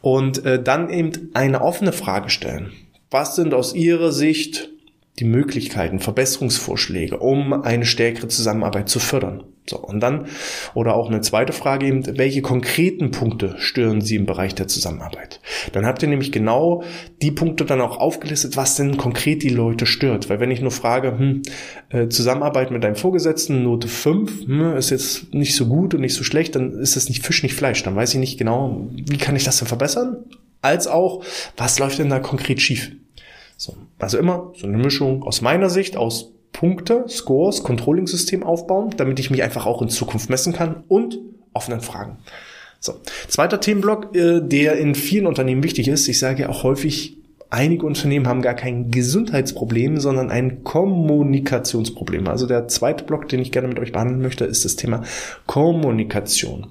und 0.00 0.44
äh, 0.44 0.62
dann 0.62 0.90
eben 0.90 1.30
eine 1.34 1.62
offene 1.62 1.92
Frage 1.92 2.30
stellen. 2.30 2.72
Was 3.10 3.36
sind 3.36 3.54
aus 3.54 3.74
Ihrer 3.74 4.12
Sicht 4.12 4.70
die 5.18 5.24
Möglichkeiten, 5.24 6.00
Verbesserungsvorschläge, 6.00 7.18
um 7.18 7.52
eine 7.52 7.86
stärkere 7.86 8.28
Zusammenarbeit 8.28 8.88
zu 8.88 8.98
fördern? 8.98 9.44
So, 9.68 9.78
und 9.78 10.00
dann, 10.00 10.26
oder 10.74 10.94
auch 10.94 11.08
eine 11.08 11.20
zweite 11.20 11.52
Frage 11.52 11.86
eben, 11.86 12.18
welche 12.18 12.40
konkreten 12.40 13.10
Punkte 13.10 13.56
stören 13.58 14.00
Sie 14.00 14.14
im 14.14 14.26
Bereich 14.26 14.54
der 14.54 14.68
Zusammenarbeit? 14.68 15.40
Dann 15.72 15.84
habt 15.84 16.02
ihr 16.02 16.08
nämlich 16.08 16.30
genau 16.30 16.84
die 17.20 17.32
Punkte 17.32 17.64
dann 17.64 17.80
auch 17.80 17.98
aufgelistet, 17.98 18.56
was 18.56 18.76
denn 18.76 18.96
konkret 18.96 19.42
die 19.42 19.48
Leute 19.48 19.86
stört. 19.86 20.30
Weil 20.30 20.38
wenn 20.38 20.52
ich 20.52 20.60
nur 20.60 20.70
frage, 20.70 21.18
hm, 21.18 21.42
äh, 21.88 22.08
Zusammenarbeit 22.08 22.70
mit 22.70 22.84
deinem 22.84 22.96
Vorgesetzten, 22.96 23.64
Note 23.64 23.88
5, 23.88 24.46
hm, 24.46 24.76
ist 24.76 24.90
jetzt 24.90 25.34
nicht 25.34 25.56
so 25.56 25.66
gut 25.66 25.94
und 25.94 26.00
nicht 26.00 26.14
so 26.14 26.22
schlecht, 26.22 26.54
dann 26.54 26.78
ist 26.78 26.96
es 26.96 27.08
nicht 27.08 27.24
Fisch, 27.24 27.42
nicht 27.42 27.54
Fleisch. 27.54 27.82
Dann 27.82 27.96
weiß 27.96 28.14
ich 28.14 28.20
nicht 28.20 28.38
genau, 28.38 28.86
wie 28.92 29.18
kann 29.18 29.34
ich 29.34 29.44
das 29.44 29.58
denn 29.58 29.68
verbessern? 29.68 30.24
Als 30.62 30.86
auch, 30.86 31.24
was 31.56 31.78
läuft 31.78 31.98
denn 31.98 32.10
da 32.10 32.20
konkret 32.20 32.60
schief? 32.60 32.92
So, 33.56 33.76
also 33.98 34.18
immer 34.18 34.52
so 34.54 34.66
eine 34.66 34.78
Mischung 34.78 35.22
aus 35.22 35.40
meiner 35.40 35.70
Sicht, 35.70 35.96
aus 35.96 36.35
Punkte, 36.52 37.04
Scores, 37.08 37.62
Controlling-System 37.62 38.42
aufbauen, 38.42 38.90
damit 38.96 39.18
ich 39.18 39.30
mich 39.30 39.42
einfach 39.42 39.66
auch 39.66 39.82
in 39.82 39.88
Zukunft 39.88 40.30
messen 40.30 40.52
kann 40.52 40.84
und 40.88 41.18
offenen 41.52 41.80
Fragen. 41.80 42.18
So. 42.80 42.94
Zweiter 43.28 43.60
Themenblock, 43.60 44.14
äh, 44.14 44.40
der 44.40 44.76
in 44.78 44.94
vielen 44.94 45.26
Unternehmen 45.26 45.62
wichtig 45.62 45.88
ist. 45.88 46.08
Ich 46.08 46.18
sage 46.18 46.42
ja 46.42 46.48
auch 46.48 46.62
häufig 46.62 47.16
einige 47.50 47.86
Unternehmen 47.86 48.26
haben 48.26 48.42
gar 48.42 48.54
kein 48.54 48.90
Gesundheitsproblem, 48.90 49.98
sondern 49.98 50.30
ein 50.30 50.64
Kommunikationsproblem. 50.64 52.26
Also 52.28 52.46
der 52.46 52.68
zweite 52.68 53.04
Block, 53.04 53.28
den 53.28 53.40
ich 53.40 53.52
gerne 53.52 53.68
mit 53.68 53.78
euch 53.78 53.92
behandeln 53.92 54.20
möchte, 54.20 54.44
ist 54.44 54.64
das 54.64 54.76
Thema 54.76 55.02
Kommunikation. 55.46 56.66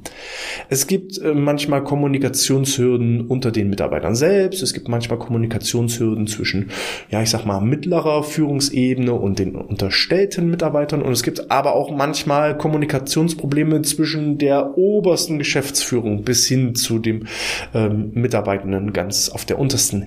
Es 0.70 0.88
gibt 0.88 1.18
äh, 1.18 1.34
manchmal 1.34 1.84
Kommunikationshürden 1.84 3.28
unter 3.28 3.52
den 3.52 3.70
Mitarbeitern 3.70 4.16
selbst. 4.16 4.62
Es 4.62 4.74
gibt 4.74 4.90
manchmal 4.90 5.18
Kommunikationshürden 5.20 6.28
zwischen, 6.28 6.72
ja, 7.10 7.22
ich 7.22 7.30
sag 7.30 7.46
mal, 7.46 7.62
mittlerer 7.62 8.24
Führungsebene 8.24 9.14
und 9.14 9.40
den 9.40 9.56
unterstellten 9.56 10.50
Mitarbeitern. 10.50 11.02
Und 11.02 11.14
es 11.14 11.24
gibt 11.24 11.52
aber 11.52 11.76
auch 11.76 11.96
manchmal 11.96 12.58
Kommunikationsprobleme 12.58 13.82
zwischen 13.84 14.38
der 14.38 14.78
obersten 14.78 15.40
Geschäftsführung 15.40 16.24
bis 16.24 16.48
hin 16.48 16.76
zu 16.76 17.00
dem 17.00 17.28
ähm, 17.74 18.12
Mitarbeitenden 18.14 18.92
ganz 18.92 19.30
auf 19.30 19.46
der 19.46 19.58
untersten 19.58 20.02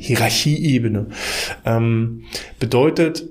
Hierarchieebene. 0.58 1.06
Ähm, 1.64 2.24
bedeutet, 2.58 3.28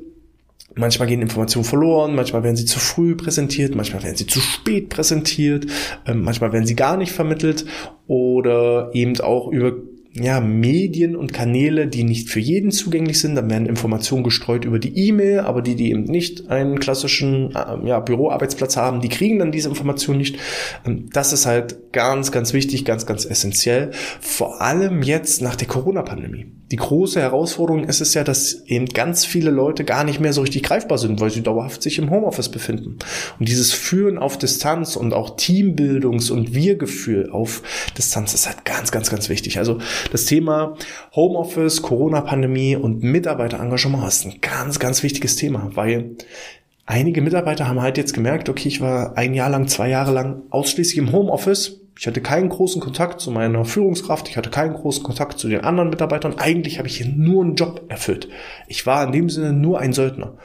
Manchmal 0.80 1.08
gehen 1.08 1.24
Informationen 1.24 1.66
verloren, 1.66 2.14
manchmal 2.14 2.44
werden 2.44 2.56
sie 2.56 2.66
zu 2.66 2.78
früh 2.78 3.16
präsentiert, 3.16 3.74
manchmal 3.74 4.04
werden 4.04 4.16
sie 4.16 4.28
zu 4.28 4.40
spät 4.40 4.90
präsentiert, 4.90 5.66
ähm, 6.06 6.22
manchmal 6.22 6.54
werden 6.54 6.68
sie 6.68 6.76
gar 6.76 6.98
nicht 6.98 7.12
vermittelt 7.12 7.66
oder 8.06 8.92
eben 8.94 9.20
auch 9.20 9.48
über 9.48 9.74
ja, 10.22 10.40
Medien 10.40 11.16
und 11.16 11.34
Kanäle, 11.34 11.88
die 11.88 12.04
nicht 12.04 12.30
für 12.30 12.40
jeden 12.40 12.72
zugänglich 12.72 13.20
sind. 13.20 13.36
Dann 13.36 13.50
werden 13.50 13.66
Informationen 13.66 14.24
gestreut 14.24 14.66
über 14.66 14.80
die 14.80 14.98
E-Mail, 15.08 15.42
aber 15.42 15.62
die, 15.62 15.76
die 15.76 15.92
eben 15.92 16.04
nicht 16.04 16.50
einen 16.50 16.80
klassischen 16.80 17.56
äh, 17.56 17.88
ja, 17.88 18.00
Büroarbeitsplatz 18.00 18.78
haben, 18.78 19.02
die 19.02 19.10
kriegen 19.10 19.40
dann 19.40 19.52
diese 19.52 19.70
Informationen 19.70 20.20
nicht. 20.20 20.38
Ähm, 20.86 21.10
das 21.12 21.34
ist 21.34 21.46
halt 21.46 21.92
ganz, 21.92 22.32
ganz 22.32 22.54
wichtig, 22.54 22.86
ganz, 22.86 23.06
ganz 23.06 23.26
essentiell. 23.26 23.92
Vor 24.20 24.62
allem 24.62 25.04
jetzt 25.04 25.42
nach 25.42 25.56
der 25.56 25.68
Corona-Pandemie. 25.68 26.48
Die 26.72 26.76
große 26.76 27.22
Herausforderung 27.22 27.86
ist 27.86 28.02
es 28.02 28.14
ja, 28.14 28.26
dass 28.26 28.66
eben 28.66 28.88
ganz 28.88 29.26
viele 29.26 29.52
Leute 29.52 29.86
gar 29.86 30.04
nicht 30.04 30.20
mehr 30.20 30.34
so 30.34 30.42
richtig 30.42 30.64
greifbar 30.64 30.98
sind, 30.98 31.22
weil 31.22 31.30
sie 31.30 31.42
dauerhaft 31.42 31.82
sich 31.82 31.98
im 31.98 32.10
Homeoffice 32.10 32.50
befinden. 32.50 32.98
Und 33.40 33.48
dieses 33.48 33.72
Führen 33.72 34.18
auf 34.18 34.38
Distanz 34.38 34.98
und 34.98 35.14
auch 35.14 35.38
Teambildungs- 35.38 36.30
und 36.30 36.54
Wir-Gefühl 36.54 37.30
auf 37.32 37.64
Distanz 37.98 38.34
ist 38.34 38.48
halt 38.48 38.66
ganz, 38.66 38.92
ganz, 38.92 39.10
ganz 39.10 39.30
wichtig. 39.30 39.60
Also 39.60 39.78
das 40.12 40.26
Thema 40.26 40.76
Homeoffice, 41.16 41.82
Corona-Pandemie 41.82 42.76
und 42.76 43.02
Mitarbeiterengagement 43.02 44.06
ist 44.06 44.26
ein 44.26 44.42
ganz, 44.42 44.80
ganz 44.80 45.04
wichtiges 45.04 45.38
Thema, 45.38 45.72
weil 45.74 46.18
einige 46.86 47.22
Mitarbeiter 47.22 47.68
haben 47.68 47.82
halt 47.82 47.98
jetzt 47.98 48.14
gemerkt, 48.14 48.50
okay, 48.50 48.68
ich 48.68 48.82
war 48.82 49.18
ein 49.18 49.34
Jahr 49.34 49.50
lang, 49.50 49.68
zwei 49.68 49.90
Jahre 49.90 50.12
lang 50.12 50.42
ausschließlich 50.50 50.98
im 50.98 51.14
Homeoffice. 51.14 51.80
Ich 52.00 52.06
hatte 52.06 52.22
keinen 52.22 52.50
großen 52.50 52.80
Kontakt 52.80 53.20
zu 53.20 53.32
meiner 53.32 53.66
Führungskraft, 53.66 54.30
ich 54.30 54.38
hatte 54.38 54.50
keinen 54.50 54.76
großen 54.76 55.04
Kontakt 55.04 55.40
zu 55.40 55.48
den 55.48 55.62
anderen 55.62 55.90
Mitarbeitern. 55.90 56.36
Eigentlich 56.38 56.78
habe 56.78 56.88
ich 56.88 56.98
hier 56.98 57.08
nur 57.08 57.44
einen 57.44 57.56
Job 57.56 57.86
erfüllt. 57.88 58.30
Ich 58.68 58.86
war 58.86 59.04
in 59.04 59.12
dem 59.12 59.30
Sinne 59.30 59.54
nur 59.54 59.80
ein 59.80 59.94
Söldner. 59.94 60.36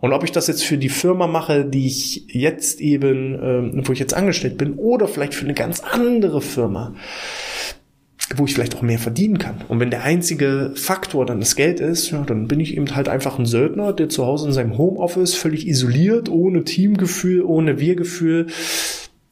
Und 0.00 0.12
ob 0.12 0.24
ich 0.24 0.32
das 0.32 0.46
jetzt 0.46 0.64
für 0.64 0.78
die 0.78 0.88
Firma 0.88 1.26
mache, 1.26 1.64
die 1.64 1.86
ich 1.86 2.26
jetzt 2.28 2.80
eben, 2.80 3.34
äh, 3.34 3.86
wo 3.88 3.92
ich 3.92 3.98
jetzt 3.98 4.14
angestellt 4.14 4.58
bin, 4.58 4.74
oder 4.74 5.08
vielleicht 5.08 5.34
für 5.34 5.44
eine 5.44 5.54
ganz 5.54 5.80
andere 5.80 6.40
Firma, 6.40 6.94
wo 8.36 8.44
ich 8.44 8.54
vielleicht 8.54 8.76
auch 8.76 8.82
mehr 8.82 8.98
verdienen 8.98 9.38
kann. 9.38 9.62
Und 9.68 9.80
wenn 9.80 9.90
der 9.90 10.04
einzige 10.04 10.72
Faktor 10.74 11.26
dann 11.26 11.40
das 11.40 11.56
Geld 11.56 11.80
ist, 11.80 12.10
ja, 12.10 12.22
dann 12.22 12.46
bin 12.46 12.60
ich 12.60 12.76
eben 12.76 12.94
halt 12.94 13.08
einfach 13.08 13.38
ein 13.38 13.46
Söldner, 13.46 13.92
der 13.92 14.08
zu 14.08 14.24
Hause 14.24 14.48
in 14.48 14.52
seinem 14.52 14.78
Homeoffice 14.78 15.34
völlig 15.34 15.66
isoliert, 15.66 16.28
ohne 16.28 16.64
Teamgefühl, 16.64 17.42
ohne 17.42 17.78
Wir-Gefühl 17.78 18.46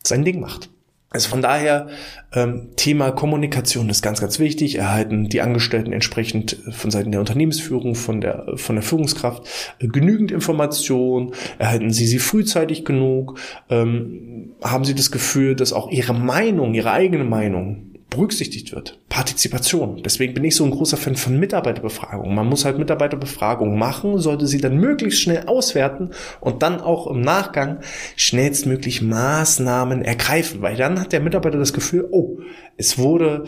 sein 0.03 0.25
Ding 0.25 0.41
macht. 0.41 0.71
Also 1.11 1.31
von 1.31 1.41
daher, 1.41 1.89
ähm, 2.35 2.69
Thema 2.77 3.13
Kommunikation 3.13 3.89
ist 3.89 4.03
ganz, 4.03 4.21
ganz 4.21 4.39
wichtig. 4.39 4.77
Erhalten 4.77 5.31
die 5.31 5.41
Angestellten 5.41 5.93
entsprechend 5.93 6.59
von 6.71 6.91
Seiten 6.91 7.13
der 7.13 7.21
Unternehmensführung, 7.21 7.95
von 7.95 8.21
der, 8.21 8.45
von 8.57 8.77
der 8.77 8.83
Führungskraft 8.83 9.49
äh, 9.79 9.87
genügend 9.87 10.31
Information? 10.31 11.33
Erhalten 11.59 11.91
sie 11.91 12.07
sie 12.07 12.19
frühzeitig 12.19 12.85
genug? 12.85 13.39
Ähm, 13.71 14.51
haben 14.63 14.85
sie 14.85 14.95
das 14.95 15.11
Gefühl, 15.11 15.57
dass 15.57 15.73
auch 15.73 15.91
ihre 15.91 16.13
Meinung, 16.13 16.75
ihre 16.75 16.93
eigene 16.93 17.25
Meinung 17.25 17.88
berücksichtigt 18.11 18.73
wird. 18.73 18.99
Partizipation. 19.09 20.03
Deswegen 20.03 20.35
bin 20.35 20.45
ich 20.45 20.57
so 20.57 20.65
ein 20.65 20.71
großer 20.71 20.97
Fan 20.97 21.17
von 21.17 21.39
Mitarbeiterbefragungen. 21.39 22.35
Man 22.35 22.47
muss 22.47 22.65
halt 22.65 22.79
Mitarbeiterbefragungen 22.79 23.79
machen, 23.79 24.19
sollte 24.19 24.47
sie 24.47 24.61
dann 24.61 24.79
möglichst 24.79 25.21
schnell 25.21 25.45
auswerten 25.47 26.11
und 26.41 26.63
dann 26.63 26.81
auch 26.81 27.07
im 27.07 27.21
Nachgang 27.21 27.81
schnellstmöglich 28.17 29.03
Maßnahmen 29.03 30.03
ergreifen, 30.03 30.63
weil 30.63 30.77
dann 30.77 31.01
hat 31.01 31.13
der 31.13 31.21
Mitarbeiter 31.21 31.59
das 31.59 31.73
Gefühl, 31.73 32.09
oh, 32.11 32.39
es 32.77 32.97
wurde 32.97 33.45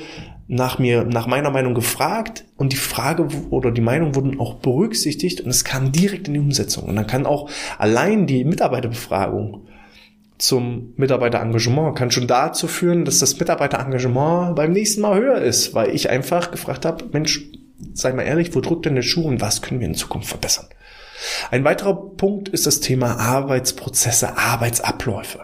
nach 0.47 0.79
mir, 0.79 1.05
nach 1.05 1.27
meiner 1.27 1.51
Meinung 1.51 1.75
gefragt 1.75 2.45
und 2.57 2.73
die 2.73 2.77
Frage 2.77 3.29
oder 3.51 3.71
die 3.71 3.81
Meinung 3.81 4.17
wurden 4.17 4.41
auch 4.41 4.55
berücksichtigt 4.55 5.41
und 5.41 5.51
es 5.51 5.65
kam 5.65 5.93
direkt 5.93 6.27
in 6.27 6.35
die 6.35 6.41
Umsetzung. 6.41 6.85
Und 6.85 6.97
dann 6.97 7.07
kann 7.07 7.25
auch 7.25 7.49
allein 7.79 8.27
die 8.27 8.45
Mitarbeiterbefragung 8.45 9.69
zum 10.41 10.95
Mitarbeiterengagement 10.97 11.97
kann 11.97 12.11
schon 12.11 12.27
dazu 12.27 12.67
führen, 12.67 13.05
dass 13.05 13.19
das 13.19 13.39
Mitarbeiterengagement 13.39 14.57
beim 14.57 14.73
nächsten 14.73 15.01
Mal 15.01 15.19
höher 15.19 15.41
ist, 15.41 15.75
weil 15.75 15.95
ich 15.95 16.11
einfach 16.11 16.51
gefragt 16.51 16.85
habe, 16.85 17.05
Mensch, 17.13 17.45
sei 17.95 18.13
mal 18.13 18.23
ehrlich, 18.23 18.55
wo 18.55 18.61
drückt 18.61 18.87
denn 18.87 18.95
der 18.95 19.03
Schuh 19.03 19.27
und 19.27 19.41
was 19.41 19.63
können 19.63 19.81
wir 19.81 19.87
in 19.87 19.95
Zukunft 19.95 20.29
verbessern? 20.29 20.67
Ein 21.51 21.65
weiterer 21.65 21.95
Punkt 21.95 22.49
ist 22.49 22.67
das 22.67 22.81
Thema 22.81 23.19
Arbeitsprozesse, 23.19 24.39
Arbeitsabläufe. 24.39 25.41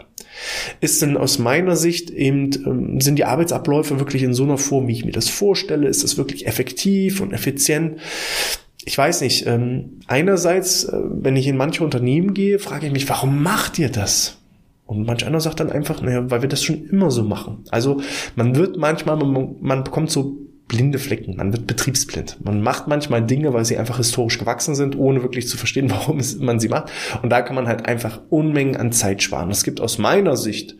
Ist 0.80 1.02
denn 1.02 1.16
aus 1.16 1.38
meiner 1.38 1.76
Sicht 1.76 2.10
eben, 2.10 2.50
ähm, 2.66 3.00
sind 3.00 3.16
die 3.16 3.24
Arbeitsabläufe 3.24 3.98
wirklich 3.98 4.22
in 4.22 4.34
so 4.34 4.44
einer 4.44 4.58
Form, 4.58 4.88
wie 4.88 4.92
ich 4.92 5.04
mir 5.04 5.12
das 5.12 5.28
vorstelle? 5.28 5.88
Ist 5.88 6.04
das 6.04 6.18
wirklich 6.18 6.46
effektiv 6.46 7.20
und 7.20 7.32
effizient? 7.32 7.98
ich 8.86 8.96
weiß 8.96 9.20
nicht, 9.22 9.46
ähm, 9.46 9.98
einerseits, 10.06 10.84
äh, 10.84 10.96
wenn 11.02 11.36
ich 11.36 11.48
in 11.48 11.56
manche 11.56 11.82
Unternehmen 11.82 12.34
gehe, 12.34 12.60
frage 12.60 12.86
ich 12.86 12.92
mich, 12.92 13.08
warum 13.08 13.42
macht 13.42 13.78
ihr 13.80 13.90
das? 13.90 14.38
Und 14.86 15.06
manch 15.06 15.26
einer 15.26 15.40
sagt 15.40 15.60
dann 15.60 15.70
einfach, 15.70 16.00
naja, 16.00 16.30
weil 16.30 16.42
wir 16.42 16.48
das 16.48 16.62
schon 16.62 16.86
immer 16.86 17.10
so 17.10 17.24
machen. 17.24 17.64
Also 17.70 18.00
man 18.36 18.54
wird 18.54 18.76
manchmal, 18.76 19.16
man, 19.16 19.56
man 19.60 19.84
bekommt 19.84 20.10
so 20.10 20.38
blinde 20.68 20.98
Flecken, 20.98 21.36
man 21.36 21.52
wird 21.52 21.66
betriebsblind. 21.66 22.38
Man 22.44 22.60
macht 22.60 22.88
manchmal 22.88 23.24
Dinge, 23.24 23.52
weil 23.52 23.64
sie 23.64 23.78
einfach 23.78 23.98
historisch 23.98 24.38
gewachsen 24.38 24.74
sind, 24.74 24.96
ohne 24.96 25.22
wirklich 25.22 25.48
zu 25.48 25.56
verstehen, 25.56 25.90
warum 25.90 26.20
man 26.38 26.60
sie 26.60 26.68
macht. 26.68 26.90
Und 27.22 27.30
da 27.30 27.42
kann 27.42 27.56
man 27.56 27.66
halt 27.66 27.86
einfach 27.86 28.20
Unmengen 28.30 28.76
an 28.76 28.92
Zeit 28.92 29.22
sparen. 29.22 29.50
Es 29.50 29.64
gibt 29.64 29.80
aus 29.80 29.98
meiner 29.98 30.36
Sicht 30.36 30.76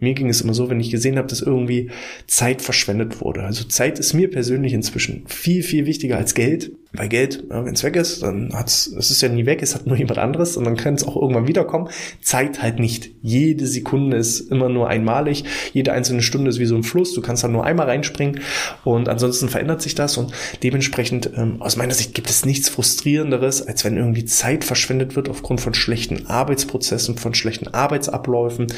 mir 0.00 0.14
ging 0.14 0.28
es 0.28 0.40
immer 0.40 0.54
so, 0.54 0.70
wenn 0.70 0.80
ich 0.80 0.90
gesehen 0.90 1.18
habe, 1.18 1.26
dass 1.26 1.42
irgendwie 1.42 1.90
Zeit 2.26 2.62
verschwendet 2.62 3.20
wurde. 3.20 3.42
Also 3.42 3.64
Zeit 3.64 3.98
ist 3.98 4.14
mir 4.14 4.30
persönlich 4.30 4.72
inzwischen 4.72 5.24
viel, 5.26 5.62
viel 5.62 5.86
wichtiger 5.86 6.16
als 6.16 6.34
Geld. 6.34 6.70
Weil 6.92 7.10
Geld, 7.10 7.44
ja, 7.50 7.66
wenn 7.66 7.74
es 7.74 7.84
weg 7.84 7.96
ist, 7.96 8.22
dann 8.22 8.50
hat's, 8.54 8.86
es 8.86 9.10
ist 9.10 9.20
ja 9.20 9.28
nie 9.28 9.44
weg, 9.44 9.62
es 9.62 9.74
hat 9.74 9.86
nur 9.86 9.96
jemand 9.96 10.18
anderes 10.18 10.56
und 10.56 10.64
dann 10.64 10.76
kann 10.76 10.94
es 10.94 11.06
auch 11.06 11.16
irgendwann 11.16 11.46
wiederkommen. 11.46 11.90
Zeit 12.22 12.62
halt 12.62 12.78
nicht. 12.78 13.10
Jede 13.20 13.66
Sekunde 13.66 14.16
ist 14.16 14.40
immer 14.40 14.70
nur 14.70 14.88
einmalig. 14.88 15.44
Jede 15.74 15.92
einzelne 15.92 16.22
Stunde 16.22 16.48
ist 16.48 16.58
wie 16.58 16.64
so 16.64 16.76
ein 16.76 16.82
Fluss. 16.84 17.12
Du 17.12 17.20
kannst 17.20 17.44
da 17.44 17.48
nur 17.48 17.64
einmal 17.64 17.88
reinspringen 17.88 18.40
und 18.84 19.10
ansonsten 19.10 19.50
verändert 19.50 19.82
sich 19.82 19.96
das 19.96 20.16
und 20.16 20.32
dementsprechend 20.62 21.30
ähm, 21.36 21.60
aus 21.60 21.76
meiner 21.76 21.92
Sicht 21.92 22.14
gibt 22.14 22.30
es 22.30 22.46
nichts 22.46 22.70
frustrierenderes, 22.70 23.66
als 23.66 23.84
wenn 23.84 23.98
irgendwie 23.98 24.24
Zeit 24.24 24.64
verschwendet 24.64 25.14
wird 25.14 25.28
aufgrund 25.28 25.60
von 25.60 25.74
schlechten 25.74 26.26
Arbeitsprozessen, 26.26 27.18
von 27.18 27.34
schlechten 27.34 27.68
Arbeitsabläufen. 27.68 28.68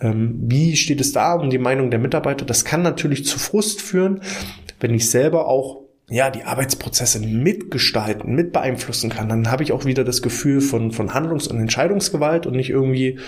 Ähm, 0.00 0.38
wie 0.46 0.74
steht 0.74 1.02
es 1.02 1.12
da 1.12 1.34
um 1.34 1.50
die 1.50 1.58
Meinung 1.58 1.90
der 1.90 2.00
Mitarbeiter? 2.00 2.46
Das 2.46 2.64
kann 2.64 2.80
natürlich 2.80 3.26
zu 3.26 3.38
Frust 3.38 3.82
führen, 3.82 4.22
wenn 4.80 4.94
ich 4.94 5.10
selber 5.10 5.48
auch 5.48 5.87
ja, 6.10 6.30
die 6.30 6.44
Arbeitsprozesse 6.44 7.20
mitgestalten, 7.20 8.34
mit 8.34 8.52
beeinflussen 8.52 9.10
kann, 9.10 9.28
dann 9.28 9.50
habe 9.50 9.62
ich 9.62 9.72
auch 9.72 9.84
wieder 9.84 10.04
das 10.04 10.22
Gefühl 10.22 10.62
von, 10.62 10.90
von 10.90 11.12
Handlungs- 11.12 11.48
und 11.48 11.60
Entscheidungsgewalt 11.60 12.46
und 12.46 12.56
nicht 12.56 12.70
irgendwie, 12.70 13.18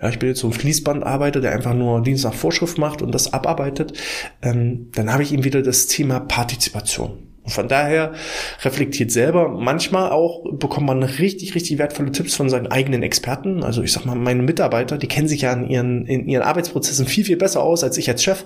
ja, 0.00 0.08
ich 0.08 0.18
bin 0.18 0.30
jetzt 0.30 0.40
so 0.40 0.46
ein 0.46 0.54
Fließbandarbeiter, 0.54 1.40
der 1.40 1.52
einfach 1.52 1.74
nur 1.74 2.02
Dienst 2.02 2.24
nach 2.24 2.32
Vorschrift 2.32 2.78
macht 2.78 3.02
und 3.02 3.14
das 3.14 3.32
abarbeitet. 3.34 3.98
Ähm, 4.40 4.88
dann 4.94 5.12
habe 5.12 5.22
ich 5.22 5.32
eben 5.32 5.44
wieder 5.44 5.60
das 5.60 5.88
Thema 5.88 6.20
Partizipation. 6.20 7.28
Und 7.44 7.50
von 7.50 7.68
daher 7.68 8.12
reflektiert 8.62 9.10
selber. 9.10 9.48
Manchmal 9.48 10.10
auch 10.10 10.44
bekommt 10.52 10.86
man 10.86 11.02
richtig, 11.02 11.54
richtig 11.54 11.76
wertvolle 11.78 12.12
Tipps 12.12 12.36
von 12.36 12.48
seinen 12.48 12.68
eigenen 12.68 13.02
Experten. 13.02 13.64
Also 13.64 13.82
ich 13.82 13.92
sag 13.92 14.06
mal, 14.06 14.14
meine 14.14 14.42
Mitarbeiter, 14.42 14.96
die 14.96 15.08
kennen 15.08 15.28
sich 15.28 15.42
ja 15.42 15.52
in 15.52 15.68
ihren, 15.68 16.06
in 16.06 16.28
ihren 16.28 16.44
Arbeitsprozessen 16.44 17.06
viel, 17.06 17.24
viel 17.24 17.36
besser 17.36 17.62
aus 17.62 17.82
als 17.82 17.98
ich 17.98 18.08
als 18.08 18.22
Chef. 18.22 18.44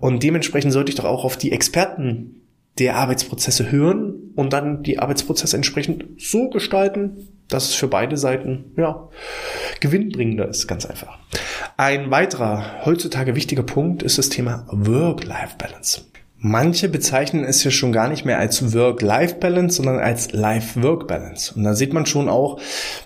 Und 0.00 0.22
dementsprechend 0.22 0.72
sollte 0.72 0.90
ich 0.90 0.96
doch 0.96 1.04
auch 1.04 1.24
auf 1.24 1.36
die 1.36 1.52
Experten 1.52 2.40
der 2.80 2.96
Arbeitsprozesse 2.96 3.70
hören 3.70 4.32
und 4.34 4.52
dann 4.52 4.82
die 4.82 4.98
Arbeitsprozesse 4.98 5.54
entsprechend 5.54 6.04
so 6.18 6.48
gestalten, 6.48 7.28
dass 7.48 7.68
es 7.68 7.74
für 7.74 7.88
beide 7.88 8.16
Seiten 8.16 8.72
ja 8.76 9.08
gewinnbringender 9.80 10.48
ist, 10.48 10.66
ganz 10.66 10.86
einfach. 10.86 11.18
Ein 11.76 12.10
weiterer 12.10 12.84
heutzutage 12.84 13.36
wichtiger 13.36 13.62
Punkt 13.62 14.02
ist 14.02 14.18
das 14.18 14.30
Thema 14.30 14.66
Work-Life-Balance. 14.70 16.02
Manche 16.42 16.88
bezeichnen 16.88 17.44
es 17.44 17.62
ja 17.64 17.70
schon 17.70 17.92
gar 17.92 18.08
nicht 18.08 18.24
mehr 18.24 18.38
als 18.38 18.72
Work-Life-Balance, 18.72 19.76
sondern 19.76 19.98
als 19.98 20.32
Life-Work-Balance. 20.32 21.52
Und 21.54 21.64
da 21.64 21.74
sieht 21.74 21.92
man 21.92 22.06
schon 22.06 22.30
auch, 22.30 22.58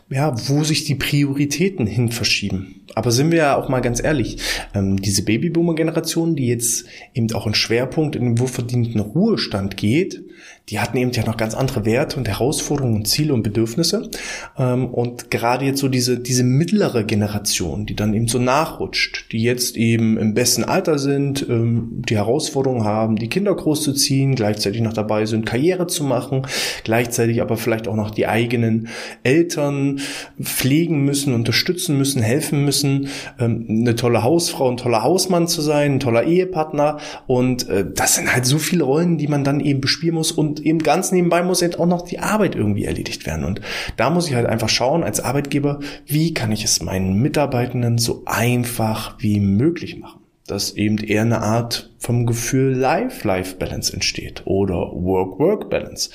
ja, 0.09 0.37
wo 0.49 0.63
sich 0.63 0.85
die 0.85 0.95
Prioritäten 0.95 1.85
hin 1.85 2.13
verschieben. 2.13 2.85
Aber 2.95 3.11
sind 3.11 3.33
wir 3.33 3.39
ja 3.39 3.57
auch 3.57 3.69
mal 3.69 3.81
ganz 3.81 4.03
ehrlich, 4.03 4.39
ähm, 4.73 5.03
diese 5.03 5.25
Babyboomer-Generation, 5.25 6.37
die 6.37 6.47
jetzt 6.47 6.85
eben 7.13 7.33
auch 7.33 7.47
einen 7.47 7.57
Schwerpunkt 7.57 8.15
in 8.15 8.23
den 8.23 8.39
wohlverdienten 8.39 9.01
Ruhestand 9.01 9.77
geht, 9.77 10.24
die 10.71 10.81
hatten 10.81 10.97
eben 10.97 11.11
ja 11.11 11.27
noch 11.27 11.37
ganz 11.37 11.55
andere 11.55 11.85
Werte 11.85 12.17
und 12.17 12.27
Herausforderungen 12.27 12.97
und 12.97 13.09
Ziele 13.09 13.35
und 13.35 13.43
Bedürfnisse. 13.43 14.11
Ähm, 14.57 14.87
und 14.87 15.31
gerade 15.31 15.67
jetzt 15.67 15.81
so 15.81 15.89
diese, 15.89 16.19
diese 16.19 16.43
mittlere 16.43 17.05
Generation, 17.05 17.85
die 17.85 17.95
dann 17.95 18.15
eben 18.15 18.29
so 18.29 18.39
nachrutscht, 18.39 19.31
die 19.33 19.43
jetzt 19.43 19.77
eben 19.77 20.17
im 20.17 20.33
besten 20.33 20.65
Alter 20.65 20.99
sind, 20.99 21.47
ähm, 21.49 22.03
die 22.09 22.17
Herausforderungen 22.17 22.85
haben, 22.85 23.17
die 23.17 23.29
Kinder 23.29 23.55
großzuziehen, 23.55 24.37
gleichzeitig 24.37 24.81
noch 24.81 24.95
dabei 24.95 25.27
sind, 25.27 25.45
Karriere 25.45 25.87
zu 25.87 26.03
machen, 26.03 26.47
gleichzeitig 26.83 27.43
aber 27.43 27.59
vielleicht 27.59 27.87
auch 27.87 27.97
noch 27.97 28.11
die 28.11 28.27
eigenen 28.27 28.89
Eltern 29.23 30.01
pflegen 30.41 31.05
müssen, 31.05 31.35
unterstützen 31.35 31.99
müssen, 31.99 32.23
helfen 32.23 32.65
müssen, 32.65 33.09
ähm, 33.39 33.67
eine 33.69 33.97
tolle 33.97 34.23
Hausfrau, 34.23 34.71
ein 34.71 34.79
toller 34.79 35.03
Hausmann 35.03 35.47
zu 35.47 35.61
sein, 35.61 35.95
ein 35.95 36.01
toller 36.01 36.25
Ehepartner. 36.25 36.99
Und 37.27 37.69
äh, 37.69 37.85
das 37.93 38.15
sind 38.15 38.33
halt 38.33 38.47
so 38.47 38.59
viele 38.59 38.85
Rollen, 38.85 39.19
die 39.19 39.29
man 39.29 39.45
dann 39.45 39.61
eben 39.61 39.83
bespielen 39.83 40.15
muss 40.15 40.34
und 40.35 40.61
eben 40.61 40.81
ganz 40.81 41.13
nebenbei 41.13 41.43
muss 41.43 41.63
eben 41.63 41.79
auch 41.79 41.87
noch 41.87 42.03
die 42.03 42.19
Arbeit 42.19 42.55
irgendwie 42.55 42.85
erledigt 42.85 43.27
werden. 43.27 43.45
Und 43.45 43.61
da 43.97 44.11
muss 44.11 44.29
ich 44.29 44.35
halt 44.35 44.47
einfach 44.47 44.69
schauen 44.69 45.03
als 45.03 45.21
Arbeitgeber, 45.21 45.81
wie 46.07 46.35
kann 46.35 46.53
ich 46.53 46.65
es 46.65 46.83
meinen 46.83 47.21
Mitarbeitenden 47.21 47.99
so 47.99 48.23
einfach 48.27 49.17
wie 49.19 49.41
möglich 49.41 49.99
machen 49.99 50.21
dass 50.47 50.73
eben 50.73 50.99
eher 50.99 51.23
eine 51.23 51.41
Art 51.41 51.91
vom 51.99 52.27
Gefühl 52.27 52.75
Life-Life-Balance 52.75 53.95
entsteht 53.95 54.43
oder 54.45 54.93
Work-Work-Balance. 54.93 56.11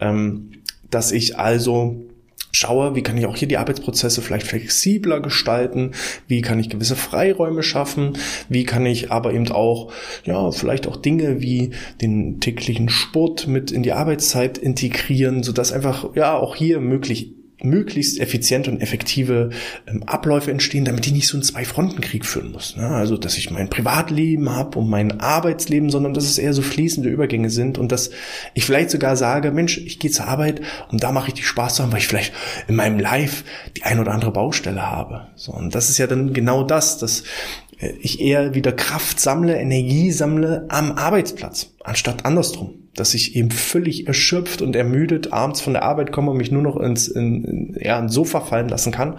Ähm, 0.00 0.50
dass 0.90 1.12
ich 1.12 1.38
also 1.38 2.02
schaue, 2.52 2.94
wie 2.94 3.02
kann 3.02 3.16
ich 3.16 3.26
auch 3.26 3.36
hier 3.36 3.48
die 3.48 3.58
Arbeitsprozesse 3.58 4.22
vielleicht 4.22 4.46
flexibler 4.46 5.20
gestalten, 5.20 5.92
wie 6.26 6.40
kann 6.40 6.58
ich 6.58 6.68
gewisse 6.68 6.96
Freiräume 6.96 7.62
schaffen, 7.62 8.18
wie 8.48 8.64
kann 8.64 8.86
ich 8.86 9.10
aber 9.10 9.32
eben 9.32 9.50
auch, 9.50 9.92
ja, 10.24 10.50
vielleicht 10.50 10.86
auch 10.86 10.96
Dinge 10.96 11.40
wie 11.40 11.70
den 12.00 12.40
täglichen 12.40 12.88
Sport 12.88 13.46
mit 13.46 13.70
in 13.70 13.82
die 13.82 13.92
Arbeitszeit 13.92 14.58
integrieren, 14.58 15.42
so 15.42 15.52
dass 15.52 15.72
einfach, 15.72 16.14
ja, 16.14 16.36
auch 16.36 16.56
hier 16.56 16.80
möglich 16.80 17.34
möglichst 17.62 18.20
effiziente 18.20 18.70
und 18.70 18.80
effektive 18.80 19.50
ähm, 19.86 20.02
Abläufe 20.04 20.50
entstehen, 20.50 20.84
damit 20.84 21.06
ich 21.06 21.12
nicht 21.12 21.28
so 21.28 21.36
einen 21.36 21.42
Zwei-Fronten-Krieg 21.42 22.26
führen 22.26 22.52
muss. 22.52 22.76
Ne? 22.76 22.86
Also, 22.88 23.16
dass 23.16 23.36
ich 23.36 23.50
mein 23.50 23.70
Privatleben 23.70 24.50
habe 24.50 24.78
und 24.78 24.88
mein 24.88 25.20
Arbeitsleben, 25.20 25.90
sondern 25.90 26.14
dass 26.14 26.24
es 26.24 26.38
eher 26.38 26.54
so 26.54 26.62
fließende 26.62 27.08
Übergänge 27.08 27.50
sind 27.50 27.78
und 27.78 27.92
dass 27.92 28.10
ich 28.54 28.64
vielleicht 28.64 28.90
sogar 28.90 29.16
sage, 29.16 29.50
Mensch, 29.52 29.78
ich 29.78 29.98
gehe 29.98 30.10
zur 30.10 30.28
Arbeit 30.28 30.60
und 30.90 31.02
da 31.02 31.12
mache 31.12 31.28
ich 31.28 31.34
die 31.34 31.42
Spaß 31.42 31.76
zu 31.76 31.82
haben, 31.82 31.92
weil 31.92 32.00
ich 32.00 32.08
vielleicht 32.08 32.32
in 32.68 32.76
meinem 32.76 32.98
Live 32.98 33.44
die 33.76 33.82
ein 33.82 34.00
oder 34.00 34.12
andere 34.12 34.32
Baustelle 34.32 34.90
habe. 34.90 35.28
So, 35.36 35.52
und 35.52 35.74
das 35.74 35.90
ist 35.90 35.98
ja 35.98 36.06
dann 36.06 36.32
genau 36.32 36.62
das, 36.62 36.98
dass 36.98 37.24
ich 38.00 38.20
eher 38.20 38.54
wieder 38.54 38.72
Kraft 38.72 39.20
sammle, 39.20 39.56
Energie 39.58 40.10
sammle 40.10 40.66
am 40.68 40.92
Arbeitsplatz, 40.92 41.74
anstatt 41.82 42.24
andersrum 42.24 42.80
dass 42.94 43.14
ich 43.14 43.36
eben 43.36 43.50
völlig 43.50 44.08
erschöpft 44.08 44.62
und 44.62 44.74
ermüdet 44.74 45.32
abends 45.32 45.60
von 45.60 45.74
der 45.74 45.84
Arbeit 45.84 46.12
komme 46.12 46.32
und 46.32 46.36
mich 46.36 46.50
nur 46.50 46.62
noch 46.62 46.76
ins, 46.76 47.08
in, 47.08 47.44
in, 47.44 47.76
ja, 47.80 47.98
ins 47.98 48.12
Sofa 48.12 48.40
fallen 48.40 48.68
lassen 48.68 48.92
kann 48.92 49.18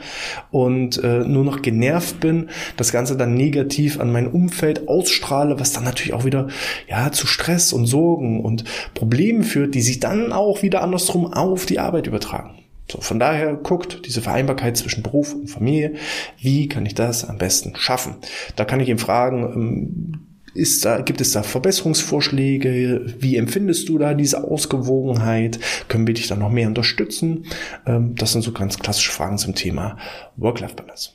und 0.51 1.01
äh, 1.03 1.19
nur 1.19 1.43
noch 1.43 1.61
genervt 1.61 2.19
bin, 2.19 2.49
das 2.77 2.91
Ganze 2.91 3.15
dann 3.15 3.33
negativ 3.33 3.99
an 3.99 4.11
mein 4.11 4.27
Umfeld 4.27 4.87
ausstrahle, 4.87 5.59
was 5.59 5.71
dann 5.71 5.83
natürlich 5.83 6.13
auch 6.13 6.25
wieder 6.25 6.47
ja 6.89 7.11
zu 7.11 7.27
Stress 7.27 7.71
und 7.71 7.85
Sorgen 7.85 8.43
und 8.43 8.65
Problemen 8.93 9.43
führt, 9.43 9.73
die 9.73 9.81
sich 9.81 9.99
dann 9.99 10.33
auch 10.33 10.61
wieder 10.61 10.83
andersrum 10.83 11.31
auf 11.31 11.65
die 11.65 11.79
Arbeit 11.79 12.07
übertragen. 12.07 12.60
So, 12.91 12.99
von 12.99 13.19
daher 13.19 13.55
guckt 13.55 14.05
diese 14.05 14.21
Vereinbarkeit 14.21 14.75
zwischen 14.75 15.01
Beruf 15.01 15.33
und 15.33 15.47
Familie, 15.47 15.93
wie 16.37 16.67
kann 16.67 16.85
ich 16.85 16.93
das 16.93 17.23
am 17.23 17.37
besten 17.37 17.73
schaffen? 17.77 18.15
Da 18.57 18.65
kann 18.65 18.81
ich 18.81 18.89
ihn 18.89 18.97
fragen, 18.97 19.43
ähm, 19.43 20.27
ist 20.53 20.83
da, 20.83 20.99
gibt 20.99 21.21
es 21.21 21.31
da 21.31 21.41
Verbesserungsvorschläge? 21.41 23.15
Wie 23.17 23.37
empfindest 23.37 23.87
du 23.87 23.97
da 23.97 24.13
diese 24.13 24.43
Ausgewogenheit? 24.43 25.57
Können 25.87 26.05
wir 26.05 26.13
dich 26.13 26.27
da 26.27 26.35
noch 26.35 26.51
mehr 26.51 26.67
unterstützen? 26.67 27.45
Ähm, 27.87 28.15
das 28.15 28.33
sind 28.33 28.41
so 28.41 28.51
ganz 28.51 28.77
klassische 28.77 29.13
Fragen 29.13 29.37
zum 29.37 29.55
Thema 29.55 29.95
Work-Life-Balance. 30.35 31.11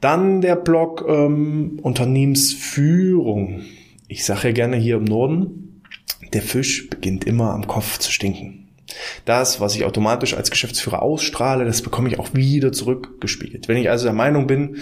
Dann 0.00 0.40
der 0.40 0.56
Blog 0.56 1.04
ähm, 1.06 1.80
Unternehmensführung. 1.82 3.60
Ich 4.08 4.24
sage 4.24 4.48
ja 4.48 4.52
gerne 4.52 4.78
hier 4.78 4.96
im 4.96 5.04
Norden, 5.04 5.82
der 6.32 6.40
Fisch 6.40 6.88
beginnt 6.88 7.24
immer 7.24 7.52
am 7.52 7.66
Kopf 7.66 7.98
zu 7.98 8.10
stinken. 8.10 8.59
Das, 9.24 9.60
was 9.60 9.74
ich 9.76 9.84
automatisch 9.84 10.34
als 10.34 10.50
Geschäftsführer 10.50 11.02
ausstrahle, 11.02 11.64
das 11.64 11.82
bekomme 11.82 12.08
ich 12.08 12.18
auch 12.18 12.34
wieder 12.34 12.72
zurückgespiegelt. 12.72 13.68
Wenn 13.68 13.76
ich 13.76 13.90
also 13.90 14.04
der 14.04 14.14
Meinung 14.14 14.46
bin, 14.46 14.78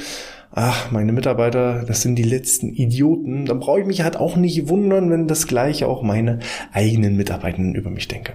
ach, 0.51 0.91
meine 0.91 1.13
Mitarbeiter, 1.13 1.85
das 1.87 2.03
sind 2.03 2.17
die 2.17 2.23
letzten 2.23 2.71
Idioten, 2.71 3.47
dann 3.47 3.61
brauche 3.61 3.81
ich 3.81 3.87
mich 3.87 4.03
halt 4.03 4.17
auch 4.17 4.37
nicht 4.37 4.69
wundern, 4.69 5.11
wenn 5.11 5.29
das 5.29 5.47
gleiche 5.47 5.89
auch 5.89 6.03
meine 6.03 6.41
eigenen 6.73 7.17
Mitarbeitenden 7.17 7.75
über 7.75 7.91
mich 7.91 8.09
denke 8.09 8.35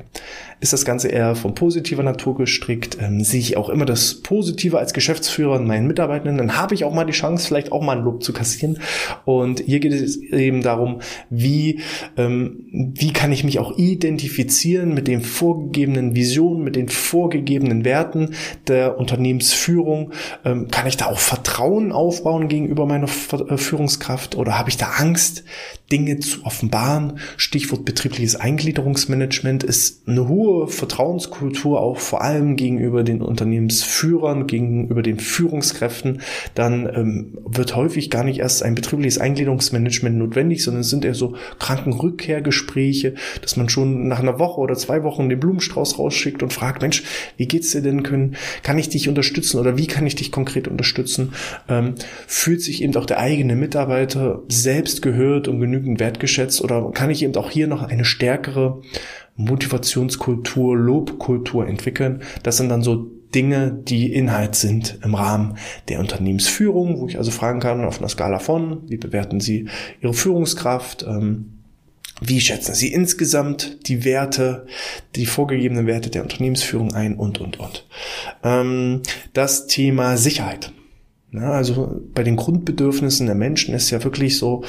ist 0.64 0.72
das 0.72 0.86
Ganze 0.86 1.10
eher 1.10 1.36
von 1.36 1.56
positiver 1.56 2.04
Natur 2.04 2.38
gestrickt. 2.38 2.98
Ähm, 3.02 3.22
sehe 3.22 3.42
ich 3.42 3.58
auch 3.58 3.68
immer 3.68 3.84
das 3.84 4.22
Positive 4.22 4.80
als 4.80 4.94
Geschäftsführer 4.94 5.58
in 5.58 5.68
meinen 5.68 5.88
Mitarbeitenden, 5.88 6.38
dann 6.38 6.56
habe 6.56 6.74
ich 6.74 6.86
auch 6.86 6.94
mal 6.94 7.04
die 7.04 7.12
Chance, 7.12 7.46
vielleicht 7.46 7.74
auch 7.74 7.82
mal 7.82 7.98
ein 7.98 8.04
Lob 8.06 8.24
zu 8.24 8.32
kassieren. 8.32 8.80
Und 9.26 9.60
hier 9.60 9.82
geht 9.82 9.92
es 9.92 10.16
eben 10.18 10.64
darum, 10.64 11.02
wie, 11.30 11.82
ähm, 12.16 12.66
wie 12.72 13.12
kann 13.12 13.34
ich 13.34 13.44
mich 13.44 13.60
auch 13.60 13.78
identifizieren 13.78 14.94
mit 14.94 15.10
den 15.10 15.20
vorgegebenen 15.20 16.16
Visionen, 16.16 16.64
mit 16.64 16.78
den 16.78 16.88
vorgegebenen 16.88 17.84
Werten 17.84 18.30
der 18.70 18.98
Unternehmensführung. 18.98 20.12
Ähm, 20.46 20.70
kann 20.70 20.88
ich 20.88 20.96
da 20.96 21.08
auch 21.08 21.20
Vertrauen 21.20 21.92
aufbauen 22.04 22.50
gegenüber 22.50 22.86
meiner 22.86 23.08
äh, 23.08 23.58
Führungskraft 23.58 24.36
oder 24.36 24.60
habe 24.60 24.70
ich 24.70 24.76
da 24.76 24.88
Angst, 24.98 25.46
Dinge 25.90 26.20
zu 26.20 26.44
offenbaren? 26.44 27.20
Stichwort 27.38 27.86
betriebliches 27.86 28.36
Eingliederungsmanagement 28.36 29.64
ist 29.64 30.08
eine 30.08 30.28
hohe 30.28 30.68
Vertrauenskultur 30.68 31.80
auch 31.80 32.00
vor 32.00 32.22
allem 32.22 32.58
gegenüber 32.58 33.04
den 33.04 33.22
Unternehmensführern, 33.22 34.48
gegenüber 34.48 35.02
den 35.02 35.20
Führungskräften, 35.20 36.22
dann 36.56 36.90
ähm, 36.94 37.38
wird 37.46 37.76
häufig 37.76 38.10
gar 38.10 38.26
nicht 38.26 38.40
erst 38.40 38.64
ein 38.64 38.76
betriebliches 38.76 39.18
Eingliederungsmanagement 39.18 40.18
notwendig, 40.18 40.64
sondern 40.64 40.82
es 40.82 40.90
sind 40.90 41.06
eher 41.06 41.16
so 41.16 41.36
Krankenrückkehrgespräche, 41.60 43.16
dass 43.42 43.56
man 43.56 43.70
schon 43.70 44.10
nach 44.10 44.20
einer 44.20 44.40
Woche 44.40 44.60
oder 44.60 44.76
zwei 44.76 45.04
Wochen 45.04 45.30
den 45.30 45.40
Blumenstrauß 45.40 46.00
rausschickt 46.00 46.44
und 46.44 46.52
fragt, 46.52 46.82
Mensch, 46.82 47.04
wie 47.38 47.48
geht's 47.48 47.72
dir 47.72 47.82
denn? 47.82 48.04
Können, 48.04 48.36
kann 48.62 48.78
ich 48.78 48.90
dich 48.90 49.08
unterstützen 49.08 49.60
oder 49.60 49.78
wie 49.78 49.88
kann 49.88 50.06
ich 50.06 50.16
dich 50.16 50.32
konkret 50.32 50.68
unterstützen? 50.68 51.34
Ähm, 51.70 51.93
fühlt 52.28 52.62
sich 52.62 52.82
eben 52.82 52.96
auch 52.96 53.06
der 53.06 53.20
eigene 53.20 53.56
Mitarbeiter 53.56 54.44
selbst 54.48 55.02
gehört 55.02 55.48
und 55.48 55.60
genügend 55.60 56.00
wertgeschätzt 56.00 56.62
oder 56.62 56.92
kann 56.92 57.10
ich 57.10 57.24
eben 57.24 57.36
auch 57.36 57.52
hier 57.52 57.68
noch 57.68 57.84
eine 57.84 58.06
stärkere 58.06 58.82
Motivationskultur, 59.36 60.78
Lobkultur 60.78 61.68
entwickeln. 61.68 62.22
Das 62.44 62.58
sind 62.58 62.70
dann 62.70 62.84
so 62.84 63.12
Dinge, 63.34 63.72
die 63.72 64.14
Inhalt 64.14 64.56
sind 64.56 65.00
im 65.04 65.16
Rahmen 65.16 65.58
der 65.90 66.00
Unternehmensführung, 66.00 67.00
wo 67.00 67.08
ich 67.08 67.18
also 67.18 67.32
fragen 67.32 67.60
kann 67.60 67.84
auf 67.84 68.00
einer 68.00 68.10
Skala 68.10 68.40
von, 68.40 68.88
wie 68.90 68.98
bewerten 68.98 69.40
Sie 69.40 69.68
Ihre 70.02 70.14
Führungskraft, 70.14 71.04
ähm, 71.04 71.54
wie 72.22 72.40
schätzen 72.40 72.76
Sie 72.76 72.94
insgesamt 72.94 73.88
die 73.88 74.06
Werte, 74.06 74.68
die 75.16 75.26
vorgegebenen 75.26 75.88
Werte 75.88 76.10
der 76.10 76.22
Unternehmensführung 76.22 76.94
ein 76.94 77.16
und, 77.16 77.42
und, 77.42 77.60
und. 77.60 77.88
Ähm, 78.44 79.02
das 79.34 79.68
Thema 79.68 80.16
Sicherheit. 80.18 80.72
Ja, 81.34 81.50
also 81.54 82.00
bei 82.14 82.22
den 82.22 82.36
Grundbedürfnissen 82.36 83.26
der 83.26 83.34
Menschen 83.34 83.74
ist 83.74 83.90
ja 83.90 84.04
wirklich 84.04 84.38
so 84.38 84.64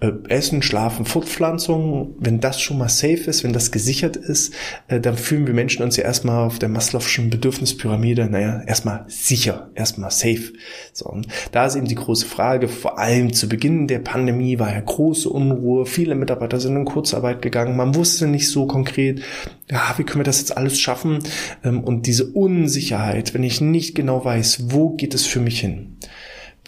äh, 0.00 0.10
Essen, 0.28 0.60
Schlafen, 0.60 1.06
Fortpflanzung. 1.06 2.16
Wenn 2.18 2.38
das 2.38 2.60
schon 2.60 2.76
mal 2.76 2.90
safe 2.90 3.30
ist, 3.30 3.44
wenn 3.44 3.54
das 3.54 3.72
gesichert 3.72 4.16
ist, 4.16 4.52
äh, 4.88 5.00
dann 5.00 5.16
fühlen 5.16 5.46
wir 5.46 5.54
Menschen 5.54 5.82
uns 5.82 5.96
ja 5.96 6.04
erstmal 6.04 6.44
auf 6.44 6.58
der 6.58 6.68
Maslow'schen 6.68 7.30
Bedürfnispyramide, 7.30 8.28
naja, 8.28 8.62
erstmal 8.66 9.06
sicher, 9.08 9.70
erstmal 9.74 10.10
safe. 10.10 10.52
So, 10.92 11.06
und 11.06 11.28
da 11.50 11.64
ist 11.64 11.76
eben 11.76 11.88
die 11.88 11.94
große 11.94 12.26
Frage, 12.26 12.68
vor 12.68 12.98
allem 12.98 13.32
zu 13.32 13.48
Beginn 13.48 13.86
der 13.86 14.00
Pandemie 14.00 14.58
war 14.58 14.70
ja 14.70 14.80
große 14.80 15.30
Unruhe, 15.30 15.86
viele 15.86 16.14
Mitarbeiter 16.14 16.60
sind 16.60 16.76
in 16.76 16.84
Kurzarbeit 16.84 17.40
gegangen, 17.40 17.74
man 17.74 17.94
wusste 17.94 18.26
nicht 18.26 18.50
so 18.50 18.66
konkret, 18.66 19.22
ja, 19.70 19.94
wie 19.96 20.04
können 20.04 20.20
wir 20.20 20.24
das 20.24 20.40
jetzt 20.40 20.54
alles 20.54 20.78
schaffen? 20.78 21.20
Ähm, 21.64 21.82
und 21.82 22.06
diese 22.06 22.26
Unsicherheit, 22.26 23.32
wenn 23.32 23.44
ich 23.44 23.62
nicht 23.62 23.94
genau 23.94 24.22
weiß, 24.22 24.66
wo 24.72 24.90
geht 24.90 25.14
es 25.14 25.24
für 25.24 25.40
mich 25.40 25.60
hin? 25.60 25.96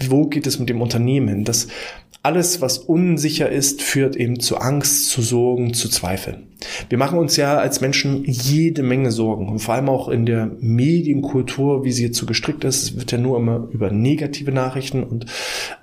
Wo 0.08 0.26
geht 0.26 0.46
es 0.46 0.58
mit 0.58 0.68
dem 0.68 0.82
Unternehmen? 0.82 1.44
Das 1.44 1.68
alles, 2.24 2.62
was 2.62 2.78
unsicher 2.78 3.50
ist, 3.50 3.82
führt 3.82 4.16
eben 4.16 4.40
zu 4.40 4.56
Angst, 4.56 5.10
zu 5.10 5.20
Sorgen, 5.20 5.74
zu 5.74 5.90
Zweifeln. 5.90 6.46
Wir 6.88 6.96
machen 6.96 7.18
uns 7.18 7.36
ja 7.36 7.58
als 7.58 7.82
Menschen 7.82 8.24
jede 8.24 8.82
Menge 8.82 9.12
Sorgen 9.12 9.46
und 9.50 9.58
vor 9.58 9.74
allem 9.74 9.90
auch 9.90 10.08
in 10.08 10.24
der 10.24 10.50
Medienkultur, 10.58 11.84
wie 11.84 11.92
sie 11.92 12.04
jetzt 12.04 12.16
so 12.16 12.24
gestrickt 12.24 12.64
ist, 12.64 12.98
wird 12.98 13.12
ja 13.12 13.18
nur 13.18 13.36
immer 13.36 13.68
über 13.72 13.90
negative 13.90 14.52
Nachrichten 14.52 15.02
und 15.02 15.26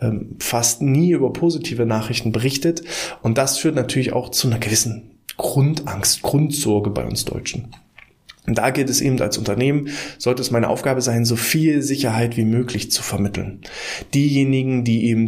ähm, 0.02 0.36
fast 0.40 0.82
nie 0.82 1.12
über 1.12 1.32
positive 1.32 1.86
Nachrichten 1.86 2.32
berichtet 2.32 2.82
und 3.22 3.38
das 3.38 3.60
führt 3.60 3.76
natürlich 3.76 4.14
auch 4.14 4.30
zu 4.30 4.48
einer 4.48 4.58
gewissen 4.58 5.12
Grundangst, 5.38 6.24
Grundsorge 6.24 6.90
bei 6.90 7.06
uns 7.06 7.24
Deutschen. 7.24 7.68
Und 8.48 8.58
da 8.58 8.72
geht 8.72 8.90
es 8.90 9.02
eben 9.02 9.22
als 9.22 9.38
Unternehmen, 9.38 9.90
sollte 10.18 10.42
es 10.42 10.50
meine 10.50 10.70
Aufgabe 10.70 11.02
sein, 11.02 11.26
so 11.26 11.36
viel 11.36 11.84
Sicherheit 11.84 12.38
wie 12.38 12.44
möglich 12.44 12.90
zu 12.90 13.04
vermitteln. 13.04 13.60
Diejenigen, 14.16 14.84
die 14.84 15.06
eben 15.10 15.28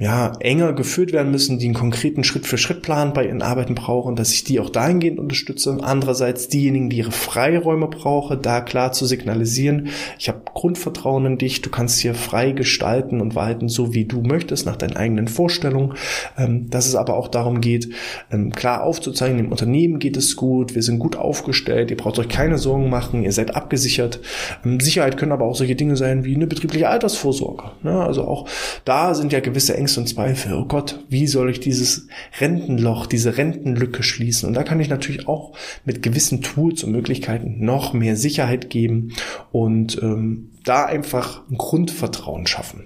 ja 0.00 0.32
enger 0.40 0.72
geführt 0.72 1.12
werden 1.12 1.30
müssen, 1.30 1.60
die 1.60 1.66
einen 1.66 1.74
konkreten 1.74 2.24
Schritt-für-Schritt-Plan 2.24 3.12
bei 3.12 3.26
ihren 3.26 3.42
Arbeiten 3.42 3.76
brauchen, 3.76 4.16
dass 4.16 4.32
ich 4.32 4.42
die 4.42 4.58
auch 4.58 4.70
dahingehend 4.70 5.20
unterstütze. 5.20 5.78
Andererseits 5.80 6.48
diejenigen, 6.48 6.90
die 6.90 6.98
ihre 6.98 7.12
Freiräume 7.12 7.86
brauchen, 7.86 8.42
da 8.42 8.60
klar 8.60 8.90
zu 8.90 9.06
signalisieren, 9.06 9.90
ich 10.18 10.28
habe 10.28 10.42
Grundvertrauen 10.52 11.26
in 11.26 11.38
dich, 11.38 11.62
du 11.62 11.70
kannst 11.70 12.00
hier 12.00 12.14
frei 12.14 12.50
gestalten 12.50 13.20
und 13.20 13.36
walten, 13.36 13.68
so 13.68 13.94
wie 13.94 14.04
du 14.04 14.20
möchtest, 14.22 14.66
nach 14.66 14.76
deinen 14.76 14.96
eigenen 14.96 15.28
Vorstellungen. 15.28 15.94
Ähm, 16.36 16.68
dass 16.70 16.88
es 16.88 16.96
aber 16.96 17.16
auch 17.16 17.28
darum 17.28 17.60
geht, 17.60 17.90
ähm, 18.32 18.50
klar 18.50 18.82
aufzuzeigen, 18.82 19.36
dem 19.36 19.52
Unternehmen 19.52 20.00
geht 20.00 20.16
es 20.16 20.34
gut, 20.34 20.74
wir 20.74 20.82
sind 20.82 20.98
gut 20.98 21.14
aufgestellt, 21.14 21.92
ihr 21.92 21.96
braucht 21.96 22.18
euch 22.18 22.28
keine 22.28 22.47
keine 22.48 22.58
Sorgen 22.58 22.88
machen, 22.88 23.24
ihr 23.24 23.32
seid 23.32 23.54
abgesichert. 23.54 24.20
Ähm, 24.64 24.80
Sicherheit 24.80 25.18
können 25.18 25.32
aber 25.32 25.44
auch 25.44 25.54
solche 25.54 25.76
Dinge 25.76 25.96
sein 25.96 26.24
wie 26.24 26.34
eine 26.34 26.46
betriebliche 26.46 26.88
Altersvorsorge. 26.88 27.72
Ne? 27.82 27.92
Also 27.92 28.24
auch 28.24 28.48
da 28.86 29.14
sind 29.14 29.32
ja 29.34 29.40
gewisse 29.40 29.76
Ängste 29.76 30.00
und 30.00 30.06
Zweifel. 30.06 30.54
Oh 30.54 30.64
Gott, 30.64 31.04
wie 31.10 31.26
soll 31.26 31.50
ich 31.50 31.60
dieses 31.60 32.08
Rentenloch, 32.40 33.06
diese 33.06 33.36
Rentenlücke 33.36 34.02
schließen? 34.02 34.48
Und 34.48 34.54
da 34.54 34.62
kann 34.62 34.80
ich 34.80 34.88
natürlich 34.88 35.28
auch 35.28 35.52
mit 35.84 36.02
gewissen 36.02 36.40
Tools 36.40 36.84
und 36.84 36.92
Möglichkeiten 36.92 37.64
noch 37.64 37.92
mehr 37.92 38.16
Sicherheit 38.16 38.70
geben 38.70 39.12
und 39.52 40.02
ähm, 40.02 40.52
da 40.64 40.86
einfach 40.86 41.42
ein 41.50 41.58
Grundvertrauen 41.58 42.46
schaffen. 42.46 42.84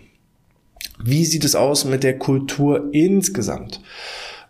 Wie 1.01 1.25
sieht 1.25 1.45
es 1.45 1.55
aus 1.55 1.85
mit 1.85 2.03
der 2.03 2.19
Kultur 2.19 2.89
insgesamt? 2.93 3.81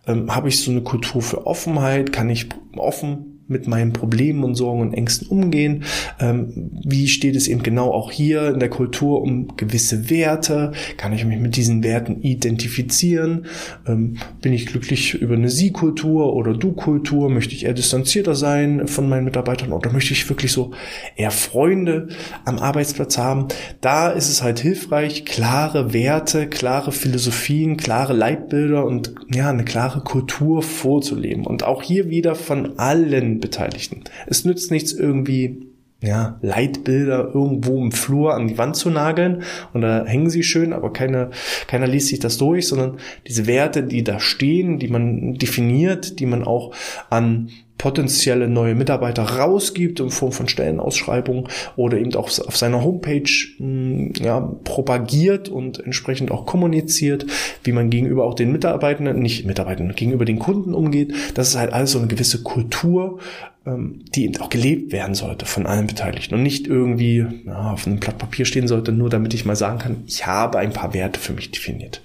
Ähm, 0.07 0.35
Habe 0.35 0.49
ich 0.49 0.61
so 0.61 0.71
eine 0.71 0.81
Kultur 0.81 1.21
für 1.21 1.47
Offenheit? 1.47 2.13
Kann 2.13 2.31
ich 2.31 2.49
offen 2.77 3.32
mit 3.53 3.69
meinen 3.69 3.93
Problemen 3.93 4.43
und 4.43 4.55
Sorgen 4.55 4.81
und 4.81 4.95
Ängsten 4.95 5.29
umgehen? 5.29 5.85
Ähm, 6.19 6.71
wie 6.85 7.09
steht 7.09 7.37
es 7.37 7.49
eben 7.49 7.63
genau 7.63 7.91
auch 7.91 8.11
hier 8.11 8.49
in 8.49 8.61
der 8.61 8.71
Kultur 8.71 9.23
um 9.23 9.57
gewisse 9.57 10.11
Werte? 10.11 10.73
Kann 10.97 11.13
ich 11.13 11.25
mich 11.25 11.39
mit 11.39 11.57
diesen 11.57 11.85
Werten 11.85 12.23
identifizieren? 12.23 13.47
Ähm, 13.87 14.17
bin 14.41 14.53
ich 14.53 14.67
glücklich 14.67 15.15
über 15.15 15.35
eine 15.35 15.51
Sie-Kultur 15.51 16.35
oder 16.35 16.55
Du-Kultur? 16.55 17.31
Möchte 17.31 17.55
ich 17.55 17.65
eher 17.65 17.75
distanzierter 17.75 18.35
sein 18.35 18.89
von 18.89 19.09
meinen 19.09 19.25
Mitarbeitern 19.25 19.73
oder 19.73 19.93
möchte 19.93 20.13
ich 20.13 20.29
wirklich 20.29 20.53
so 20.53 20.73
eher 21.17 21.31
Freunde 21.31 22.09
am 22.45 22.59
Arbeitsplatz 22.59 23.19
haben? 23.19 23.49
Da 23.81 24.11
ist 24.11 24.29
es 24.29 24.43
halt 24.43 24.61
hilfreich, 24.61 25.25
klare 25.25 25.93
Werte, 25.93 26.47
klare 26.47 26.93
Philosophien, 26.93 27.77
klare 27.77 28.13
Leitbilder 28.13 28.85
und 28.85 29.15
ja, 29.33 29.51
eine 29.51 29.65
klare 29.65 30.01
Kultur 30.01 30.63
vorzuleben. 30.63 31.47
Und 31.47 31.65
auch 31.65 31.83
hier 31.83 32.09
wieder 32.09 32.35
von 32.35 32.79
allen 32.79 33.41
Beteiligten. 33.43 34.05
Es 34.27 34.47
nützt 34.47 34.71
nichts 34.71 34.93
irgendwie 34.95 35.67
ja, 36.03 36.39
Leitbilder 36.43 37.31
irgendwo 37.33 37.81
im 37.81 37.93
Flur 37.93 38.35
an 38.35 38.49
die 38.49 38.59
Wand 38.59 38.75
zu 38.77 38.91
nageln 38.91 39.45
und 39.73 39.83
da 39.83 40.05
hängen 40.05 40.31
sie 40.31 40.43
schön, 40.43 40.73
aber 40.73 40.93
keiner, 40.93 41.31
keiner 41.69 41.87
liest 41.87 42.09
sich 42.09 42.19
das 42.19 42.39
durch, 42.39 42.67
sondern 42.67 42.97
diese 43.27 43.47
Werte, 43.47 43.85
die 43.85 44.03
da 44.03 44.19
stehen, 44.19 44.79
die 44.79 44.89
man 44.89 45.35
definiert, 45.35 46.19
die 46.19 46.27
man 46.27 46.43
auch 46.43 46.75
an 47.09 47.51
potenzielle 47.83 48.47
neue 48.47 48.77
Mitarbeiter 48.77 49.25
rausgibt 49.25 49.99
in 49.99 50.11
Form 50.11 50.31
von 50.31 50.47
Stellenausschreibungen 50.47 51.49
oder 51.75 51.99
eben 51.99 52.15
auch 52.15 52.27
auf 52.27 52.57
seiner 52.57 52.85
Homepage 52.85 53.29
hm, 53.57 54.13
ja, 54.21 54.39
propagiert 54.63 55.49
und 55.49 55.85
entsprechend 55.85 56.31
auch 56.31 56.47
kommuniziert, 56.47 57.27
wie 57.65 57.73
man 57.73 57.91
gegenüber 57.91 58.23
auch 58.25 58.35
den 58.35 58.53
Mitarbeitenden, 58.53 59.19
nicht 59.19 59.47
Mitarbeitenden, 59.47 59.97
gegenüber 59.97 60.25
den 60.25 60.39
Kunden 60.39 60.75
umgeht. 60.75 61.13
Das 61.35 61.49
ist 61.49 61.57
halt 61.57 61.73
alles 61.73 61.91
so 61.91 61.99
eine 61.99 62.07
gewisse 62.07 62.45
Kultur, 62.45 63.19
ähm, 63.67 64.05
die 64.15 64.27
eben 64.27 64.41
auch 64.41 64.49
gelebt 64.49 64.93
werden 64.93 65.17
sollte 65.17 65.45
von 65.45 65.67
allen 65.67 65.89
Beteiligten 65.89 66.37
und 66.37 66.45
nicht 66.45 66.69
irgendwie 66.69 67.27
ja, 67.45 67.73
auf 67.73 67.89
einem 67.89 67.99
Blatt 67.99 68.17
Papier 68.17 68.45
stehen 68.45 68.69
sollte, 68.69 68.93
nur 68.93 69.11
damit 69.11 69.35
ich 69.35 69.45
mal 69.45 69.57
sagen 69.57 69.81
kann, 69.81 70.05
ich 70.07 70.25
habe 70.25 70.59
ein 70.61 70.73
paar 70.73 70.95
Werte 70.95 71.19
für 71.19 71.33
mich 71.33 71.51
definiert. 71.51 72.01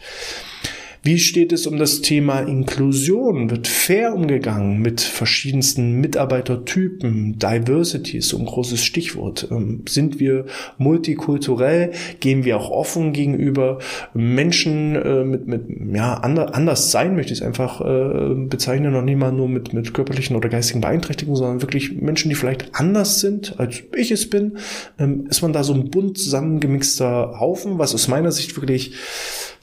Wie 1.03 1.19
steht 1.19 1.53
es 1.53 1.67
um 1.67 1.77
das 1.77 2.01
Thema 2.01 2.39
Inklusion? 2.39 3.49
Wird 3.49 3.67
fair 3.67 4.13
umgegangen 4.13 4.81
mit 4.81 5.01
verschiedensten 5.01 6.01
Mitarbeitertypen? 6.01 7.37
Diversity 7.37 8.17
ist 8.17 8.29
so 8.29 8.37
ein 8.37 8.45
großes 8.45 8.83
Stichwort. 8.83 9.47
Ähm, 9.51 9.83
sind 9.87 10.19
wir 10.19 10.45
multikulturell? 10.77 11.91
Gehen 12.19 12.45
wir 12.45 12.57
auch 12.57 12.71
offen 12.71 13.13
gegenüber 13.13 13.79
Menschen 14.13 14.95
äh, 14.95 15.23
mit, 15.23 15.47
mit 15.47 15.63
ja, 15.95 16.15
anders 16.15 16.91
sein, 16.91 17.15
möchte 17.15 17.33
ich 17.33 17.39
es 17.39 17.45
einfach 17.45 17.81
äh, 17.81 18.35
bezeichnen, 18.35 18.91
noch 18.91 19.01
nicht 19.01 19.17
mal 19.17 19.31
nur 19.31 19.47
mit, 19.47 19.73
mit 19.73 19.93
körperlichen 19.93 20.35
oder 20.35 20.49
geistigen 20.49 20.81
Beeinträchtigungen, 20.81 21.37
sondern 21.37 21.61
wirklich 21.61 21.93
Menschen, 21.93 22.29
die 22.29 22.35
vielleicht 22.35 22.69
anders 22.73 23.19
sind, 23.19 23.59
als 23.59 23.83
ich 23.95 24.11
es 24.11 24.29
bin. 24.29 24.57
Ähm, 24.99 25.27
ist 25.29 25.41
man 25.41 25.53
da 25.53 25.63
so 25.63 25.73
ein 25.73 25.89
bunt 25.89 26.17
zusammengemixter 26.17 27.39
Haufen, 27.39 27.77
was 27.77 27.93
aus 27.93 28.07
meiner 28.07 28.31
Sicht 28.31 28.55
wirklich 28.55 28.93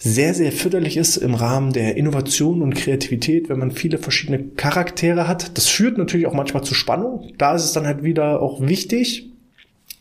sehr, 0.04 0.34
sehr 0.34 0.52
förderlich 0.52 0.98
ist 0.98 1.16
im 1.16 1.34
Rahmen 1.34 1.72
der 1.72 1.96
Innovation 1.96 2.60
und 2.60 2.74
Kreativität, 2.74 3.48
wenn 3.48 3.58
man 3.58 3.70
viele 3.70 3.96
verschiedene 3.96 4.38
Charaktere 4.54 5.26
hat. 5.26 5.56
Das 5.56 5.66
führt 5.66 5.96
natürlich 5.96 6.26
auch 6.26 6.34
manchmal 6.34 6.62
zu 6.62 6.74
Spannung. 6.74 7.32
Da 7.38 7.54
ist 7.54 7.64
es 7.64 7.72
dann 7.72 7.86
halt 7.86 8.02
wieder 8.02 8.42
auch 8.42 8.60
wichtig, 8.60 9.30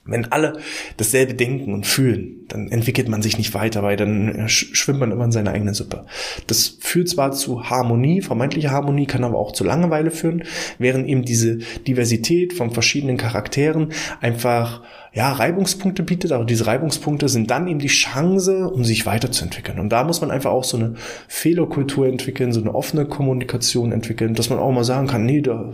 wenn 0.05 0.31
alle 0.31 0.53
dasselbe 0.97 1.33
denken 1.33 1.73
und 1.73 1.85
fühlen, 1.85 2.45
dann 2.49 2.67
entwickelt 2.69 3.07
man 3.07 3.21
sich 3.21 3.37
nicht 3.37 3.53
weiter, 3.53 3.83
weil 3.83 3.95
dann 3.95 4.49
schwimmt 4.49 4.99
man 4.99 5.11
immer 5.11 5.25
in 5.25 5.31
seiner 5.31 5.51
eigenen 5.51 5.73
Suppe. 5.73 6.05
Das 6.47 6.77
führt 6.79 7.07
zwar 7.07 7.31
zu 7.31 7.69
Harmonie, 7.69 8.21
vermeintliche 8.21 8.71
Harmonie, 8.71 9.05
kann 9.05 9.23
aber 9.23 9.37
auch 9.37 9.53
zu 9.53 9.63
Langeweile 9.63 10.11
führen, 10.11 10.43
während 10.77 11.07
eben 11.07 11.23
diese 11.23 11.59
Diversität 11.87 12.51
von 12.51 12.71
verschiedenen 12.71 13.15
Charakteren 13.15 13.93
einfach 14.19 14.81
ja, 15.13 15.31
Reibungspunkte 15.31 16.03
bietet, 16.03 16.31
aber 16.31 16.43
diese 16.43 16.65
Reibungspunkte 16.65 17.29
sind 17.29 17.49
dann 17.51 17.67
eben 17.67 17.79
die 17.79 17.87
Chance, 17.87 18.69
um 18.69 18.83
sich 18.83 19.05
weiterzuentwickeln. 19.05 19.79
Und 19.79 19.89
da 19.89 20.03
muss 20.03 20.21
man 20.21 20.31
einfach 20.31 20.51
auch 20.51 20.63
so 20.63 20.75
eine 20.75 20.95
Fehlerkultur 21.27 22.07
entwickeln, 22.07 22.51
so 22.51 22.59
eine 22.59 22.73
offene 22.73 23.05
Kommunikation 23.05 23.91
entwickeln, 23.91 24.33
dass 24.33 24.49
man 24.49 24.59
auch 24.59 24.71
mal 24.71 24.83
sagen 24.83 25.07
kann, 25.07 25.25
nee, 25.25 25.41
da 25.41 25.71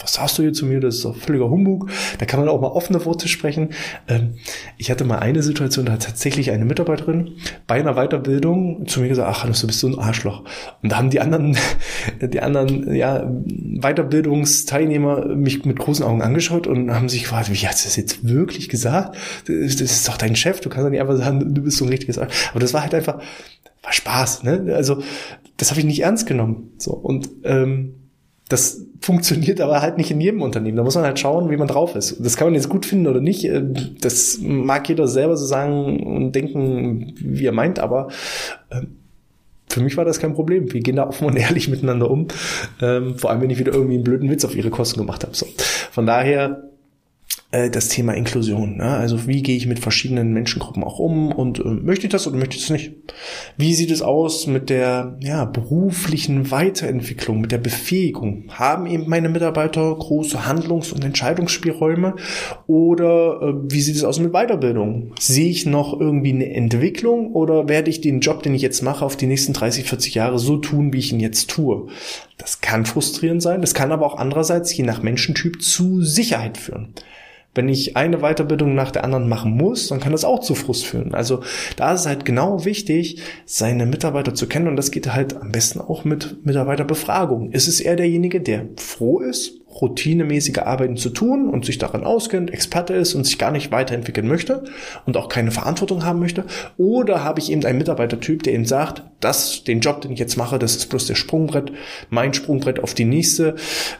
was 0.00 0.14
sagst 0.14 0.38
du 0.38 0.42
hier 0.42 0.52
zu 0.52 0.64
mir? 0.64 0.80
Das 0.80 0.96
ist 0.96 1.04
doch 1.04 1.16
völliger 1.16 1.50
Humbug. 1.50 1.90
Da 2.18 2.26
kann 2.26 2.38
man 2.38 2.48
auch 2.48 2.60
mal 2.60 2.68
offene 2.68 3.04
Worte 3.04 3.26
sprechen. 3.26 3.70
Ähm, 4.06 4.34
ich 4.76 4.90
hatte 4.90 5.04
mal 5.04 5.18
eine 5.18 5.42
Situation, 5.42 5.86
da 5.86 5.92
hat 5.92 6.04
tatsächlich 6.04 6.50
eine 6.50 6.64
Mitarbeiterin 6.64 7.32
bei 7.66 7.80
einer 7.80 7.94
Weiterbildung 7.94 8.86
zu 8.86 9.00
mir 9.00 9.08
gesagt, 9.08 9.28
ach 9.28 9.42
Hannes, 9.42 9.60
du 9.60 9.66
bist 9.66 9.80
so 9.80 9.88
ein 9.88 9.98
Arschloch. 9.98 10.44
Und 10.82 10.92
da 10.92 10.98
haben 10.98 11.10
die 11.10 11.20
anderen, 11.20 11.56
die 12.22 12.40
anderen, 12.40 12.94
ja, 12.94 13.28
Weiterbildungsteilnehmer 13.46 15.34
mich 15.34 15.64
mit 15.64 15.78
großen 15.78 16.04
Augen 16.04 16.22
angeschaut 16.22 16.66
und 16.66 16.94
haben 16.94 17.08
sich 17.08 17.24
gefragt, 17.24 17.50
wie 17.50 17.66
hast 17.66 17.84
du 17.84 17.88
das 17.88 17.96
jetzt 17.96 18.26
wirklich 18.26 18.68
gesagt? 18.68 19.16
Das 19.46 19.80
ist 19.80 20.08
doch 20.08 20.16
dein 20.16 20.36
Chef, 20.36 20.60
du 20.60 20.68
kannst 20.68 20.86
doch 20.86 20.90
nicht 20.90 21.00
einfach 21.00 21.16
sagen, 21.16 21.54
du 21.54 21.62
bist 21.62 21.76
so 21.76 21.84
ein 21.84 21.90
richtiges 21.90 22.18
Arschloch. 22.18 22.50
Aber 22.50 22.60
das 22.60 22.72
war 22.72 22.82
halt 22.82 22.94
einfach, 22.94 23.20
war 23.82 23.92
Spaß, 23.92 24.44
ne? 24.44 24.74
Also, 24.74 25.02
das 25.56 25.70
habe 25.70 25.80
ich 25.80 25.86
nicht 25.86 26.02
ernst 26.02 26.26
genommen. 26.26 26.72
So, 26.78 26.92
und, 26.92 27.28
ähm, 27.42 27.94
das 28.48 28.86
funktioniert 29.00 29.60
aber 29.60 29.82
halt 29.82 29.98
nicht 29.98 30.10
in 30.10 30.20
jedem 30.20 30.42
Unternehmen. 30.42 30.76
Da 30.76 30.82
muss 30.82 30.94
man 30.94 31.04
halt 31.04 31.18
schauen, 31.18 31.50
wie 31.50 31.56
man 31.56 31.68
drauf 31.68 31.94
ist. 31.94 32.16
Das 32.24 32.36
kann 32.36 32.46
man 32.46 32.54
jetzt 32.54 32.68
gut 32.68 32.86
finden 32.86 33.06
oder 33.06 33.20
nicht. 33.20 33.44
Äh, 33.44 33.62
das 34.00 34.38
mag 34.40 34.88
jeder 34.88 35.06
selber 35.06 35.36
so 35.36 35.46
sagen 35.46 36.00
und 36.00 36.32
denken, 36.32 37.14
wie 37.16 37.46
er 37.46 37.52
meint, 37.52 37.78
aber 37.78 38.08
ähm, 38.70 38.96
für 39.68 39.80
mich 39.80 39.96
war 39.98 40.06
das 40.06 40.18
kein 40.18 40.34
Problem. 40.34 40.72
Wir 40.72 40.80
gehen 40.80 40.96
da 40.96 41.06
offen 41.06 41.26
und 41.26 41.36
ehrlich 41.36 41.68
miteinander 41.70 42.10
um. 42.10 42.28
Ähm, 42.80 43.18
vor 43.18 43.30
allem, 43.30 43.42
wenn 43.42 43.50
ich 43.50 43.58
wieder 43.58 43.72
irgendwie 43.72 43.96
einen 43.96 44.04
blöden 44.04 44.30
Witz 44.30 44.44
auf 44.44 44.56
ihre 44.56 44.70
Kosten 44.70 44.98
gemacht 44.98 45.24
habe. 45.24 45.34
Von 45.92 46.06
daher 46.06 46.64
das 47.50 47.88
Thema 47.88 48.12
Inklusion. 48.12 48.76
Ne? 48.76 48.84
Also 48.84 49.26
wie 49.26 49.42
gehe 49.42 49.56
ich 49.56 49.66
mit 49.66 49.78
verschiedenen 49.78 50.34
Menschengruppen 50.34 50.84
auch 50.84 50.98
um 50.98 51.32
und 51.32 51.58
äh, 51.58 51.64
möchte 51.64 52.06
ich 52.06 52.12
das 52.12 52.26
oder 52.26 52.36
möchte 52.36 52.56
ich 52.56 52.62
das 52.62 52.70
nicht? 52.70 52.92
Wie 53.56 53.72
sieht 53.72 53.90
es 53.90 54.02
aus 54.02 54.46
mit 54.46 54.68
der 54.68 55.16
ja, 55.20 55.46
beruflichen 55.46 56.50
Weiterentwicklung, 56.50 57.40
mit 57.40 57.50
der 57.50 57.58
Befähigung? 57.58 58.44
Haben 58.50 58.86
eben 58.86 59.08
meine 59.08 59.30
Mitarbeiter 59.30 59.94
große 59.94 60.46
Handlungs- 60.46 60.92
und 60.92 61.02
Entscheidungsspielräume 61.02 62.16
oder 62.66 63.40
äh, 63.40 63.72
wie 63.72 63.80
sieht 63.80 63.96
es 63.96 64.04
aus 64.04 64.20
mit 64.20 64.32
Weiterbildung? 64.32 65.14
Sehe 65.18 65.48
ich 65.48 65.64
noch 65.64 65.98
irgendwie 65.98 66.34
eine 66.34 66.52
Entwicklung 66.52 67.32
oder 67.32 67.66
werde 67.66 67.88
ich 67.88 68.02
den 68.02 68.20
Job, 68.20 68.42
den 68.42 68.52
ich 68.52 68.62
jetzt 68.62 68.82
mache, 68.82 69.06
auf 69.06 69.16
die 69.16 69.26
nächsten 69.26 69.54
30, 69.54 69.88
40 69.88 70.14
Jahre 70.14 70.38
so 70.38 70.58
tun, 70.58 70.92
wie 70.92 70.98
ich 70.98 71.12
ihn 71.12 71.20
jetzt 71.20 71.48
tue? 71.48 71.86
Das 72.36 72.60
kann 72.60 72.84
frustrierend 72.84 73.40
sein, 73.40 73.62
das 73.62 73.72
kann 73.72 73.90
aber 73.90 74.04
auch 74.04 74.18
andererseits 74.18 74.76
je 74.76 74.84
nach 74.84 75.02
Menschentyp 75.02 75.62
zu 75.62 76.02
Sicherheit 76.02 76.58
führen. 76.58 76.92
Wenn 77.58 77.68
ich 77.68 77.96
eine 77.96 78.18
Weiterbildung 78.18 78.76
nach 78.76 78.92
der 78.92 79.02
anderen 79.02 79.28
machen 79.28 79.50
muss, 79.56 79.88
dann 79.88 79.98
kann 79.98 80.12
das 80.12 80.24
auch 80.24 80.38
zu 80.38 80.54
Frust 80.54 80.86
führen. 80.86 81.12
Also 81.12 81.40
da 81.74 81.92
ist 81.92 82.02
es 82.02 82.06
halt 82.06 82.24
genau 82.24 82.64
wichtig, 82.64 83.20
seine 83.46 83.84
Mitarbeiter 83.84 84.32
zu 84.32 84.46
kennen 84.46 84.68
und 84.68 84.76
das 84.76 84.92
geht 84.92 85.12
halt 85.12 85.36
am 85.36 85.50
besten 85.50 85.80
auch 85.80 86.04
mit 86.04 86.46
Mitarbeiterbefragung. 86.46 87.50
Ist 87.50 87.66
es 87.66 87.80
eher 87.80 87.96
derjenige, 87.96 88.40
der 88.40 88.66
froh 88.76 89.18
ist, 89.18 89.58
routinemäßige 89.80 90.58
Arbeiten 90.58 90.96
zu 90.96 91.10
tun 91.10 91.48
und 91.48 91.64
sich 91.64 91.78
daran 91.78 92.04
auskennt, 92.04 92.52
Experte 92.52 92.94
ist 92.94 93.14
und 93.14 93.24
sich 93.24 93.38
gar 93.38 93.50
nicht 93.50 93.70
weiterentwickeln 93.70 94.26
möchte 94.26 94.64
und 95.06 95.16
auch 95.16 95.28
keine 95.28 95.50
Verantwortung 95.50 96.04
haben 96.04 96.18
möchte? 96.18 96.44
Oder 96.76 97.24
habe 97.24 97.40
ich 97.40 97.50
eben 97.50 97.64
einen 97.64 97.78
Mitarbeitertyp, 97.78 98.42
der 98.42 98.54
eben 98.54 98.64
sagt, 98.64 99.02
das, 99.20 99.64
den 99.64 99.80
Job, 99.80 100.00
den 100.00 100.12
ich 100.12 100.18
jetzt 100.18 100.36
mache, 100.36 100.58
das 100.58 100.76
ist 100.76 100.86
bloß 100.86 101.06
der 101.06 101.14
Sprungbrett, 101.14 101.72
mein 102.10 102.34
Sprungbrett 102.34 102.80
auf 102.80 102.94
die 102.94 103.04
nächste 103.04 103.56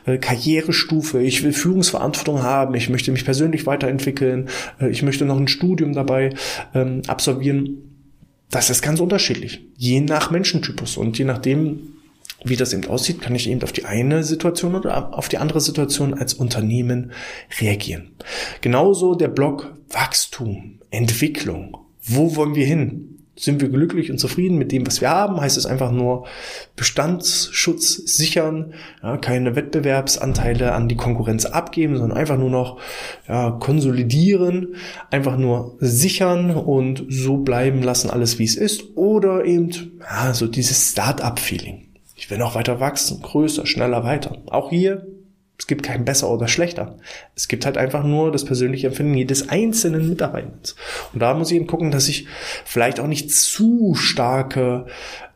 äh, 0.07 0.19
Karrierestufe. 0.19 1.21
Ich 1.23 1.43
will 1.43 1.53
Führungsverantwortung 1.53 2.43
haben, 2.43 2.75
ich 2.75 2.88
möchte 2.88 3.11
mich 3.11 3.25
persönlich 3.25 3.67
weiterentwickeln, 3.67 4.49
äh, 4.81 4.88
ich 4.88 5.03
möchte 5.03 5.25
noch 5.25 5.38
ein 5.38 5.49
Studium 5.49 5.93
dabei 5.93 6.31
ähm, 6.75 7.03
absolvieren. 7.07 7.79
Das 8.51 8.71
ist 8.71 8.81
ganz 8.81 9.01
unterschiedlich, 9.01 9.61
je 9.77 10.01
nach 10.01 10.31
Menschentypus 10.31 10.97
und 10.97 11.19
je 11.19 11.25
nachdem, 11.25 11.98
wie 12.49 12.57
das 12.57 12.73
eben 12.73 12.87
aussieht, 12.87 13.21
kann 13.21 13.35
ich 13.35 13.49
eben 13.49 13.63
auf 13.63 13.73
die 13.73 13.85
eine 13.85 14.25
Situation 14.25 14.75
oder 14.75 15.17
auf 15.17 15.29
die 15.29 15.39
andere 15.39 15.61
Situation 15.61 16.15
als 16.15 16.35
Unternehmen 16.35 17.13
reagieren. 17.61 18.13
Genauso 18.61 19.15
der 19.15 19.29
Block 19.29 19.75
Wachstum, 19.91 20.81
Entwicklung. 20.91 21.77
Wo 22.03 22.37
wollen 22.37 22.55
wir 22.55 22.67
hin? 22.67 23.15
Sind 23.37 23.61
wir 23.61 23.69
glücklich 23.69 24.11
und 24.11 24.19
zufrieden 24.19 24.59
mit 24.59 24.73
dem, 24.73 24.85
was 24.85 25.01
wir 25.01 25.11
haben? 25.11 25.41
Heißt 25.41 25.57
es 25.57 25.65
einfach 25.65 25.93
nur 25.93 26.27
Bestandsschutz 26.75 27.95
sichern, 27.95 28.75
ja, 29.01 29.17
keine 29.17 29.55
Wettbewerbsanteile 29.55 30.73
an 30.73 30.89
die 30.89 30.97
Konkurrenz 30.97 31.45
abgeben, 31.45 31.97
sondern 31.97 32.19
einfach 32.19 32.37
nur 32.37 32.51
noch 32.51 32.81
ja, 33.29 33.53
konsolidieren, 33.53 34.75
einfach 35.13 35.37
nur 35.37 35.77
sichern 35.79 36.51
und 36.51 37.07
so 37.09 37.37
bleiben 37.37 37.81
lassen, 37.81 38.11
alles 38.11 38.41
wie 38.41 38.45
es 38.45 38.57
ist. 38.57 38.97
Oder 38.97 39.45
eben 39.45 40.01
ja, 40.01 40.35
so 40.35 40.49
dieses 40.49 40.91
Start-up-Feeling. 40.91 41.88
Ich 42.29 42.31
will 42.33 42.37
noch 42.41 42.57
weiter 42.57 42.79
wachsen, 42.79 43.23
größer, 43.23 43.64
schneller, 43.64 44.05
weiter. 44.05 44.37
Auch 44.51 44.69
hier 44.69 45.07
es 45.59 45.66
gibt 45.66 45.83
kein 45.83 46.05
besser 46.05 46.31
oder 46.31 46.47
schlechter. 46.47 46.94
Es 47.35 47.49
gibt 47.49 47.66
halt 47.66 47.77
einfach 47.77 48.05
nur 48.05 48.31
das 48.31 48.44
persönliche 48.44 48.87
Empfinden 48.87 49.14
jedes 49.14 49.49
einzelnen 49.49 50.09
Mitarbeiters. 50.09 50.77
Und 51.12 51.21
da 51.21 51.35
muss 51.35 51.51
ich 51.51 51.57
eben 51.57 51.66
gucken, 51.66 51.90
dass 51.90 52.09
ich 52.09 52.29
vielleicht 52.64 53.01
auch 53.01 53.09
nicht 53.09 53.33
zu 53.33 53.94
starke 53.97 54.87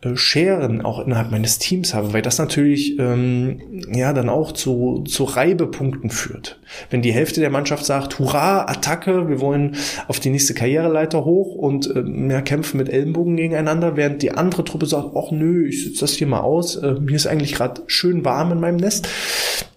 äh, 0.02 0.14
Scheren 0.14 0.80
auch 0.80 1.04
innerhalb 1.04 1.32
meines 1.32 1.58
Teams 1.58 1.92
habe, 1.92 2.12
weil 2.12 2.22
das 2.22 2.38
natürlich 2.38 3.00
ähm, 3.00 3.82
ja 3.92 4.12
dann 4.12 4.28
auch 4.28 4.52
zu, 4.52 5.02
zu 5.08 5.24
Reibepunkten 5.24 6.08
führt. 6.10 6.60
Wenn 6.90 7.02
die 7.02 7.12
Hälfte 7.12 7.40
der 7.40 7.50
Mannschaft 7.50 7.84
sagt, 7.84 8.20
hurra, 8.20 8.66
Attacke, 8.68 9.28
wir 9.28 9.40
wollen 9.40 9.74
auf 10.06 10.20
die 10.20 10.30
nächste 10.30 10.54
Karriereleiter 10.54 11.24
hoch 11.24 11.56
und 11.56 11.94
äh, 11.96 12.00
mehr 12.00 12.42
kämpfen 12.42 12.76
mit 12.76 12.88
Ellenbogen 12.88 13.36
gegeneinander, 13.36 13.96
während 13.96 14.22
die 14.22 14.30
andere 14.30 14.62
Truppe 14.62 14.86
sagt, 14.86 15.16
ach 15.16 15.32
nö, 15.32 15.66
ich 15.66 15.82
sitze 15.82 16.02
das 16.02 16.12
hier 16.12 16.28
mal 16.28 16.40
aus, 16.40 16.76
äh, 16.76 16.92
mir 17.00 17.16
ist 17.16 17.26
eigentlich 17.26 17.54
gerade 17.54 17.82
schön 17.88 18.24
warm 18.24 18.52
in 18.52 18.60
meinem 18.60 18.76
Nest 18.76 19.08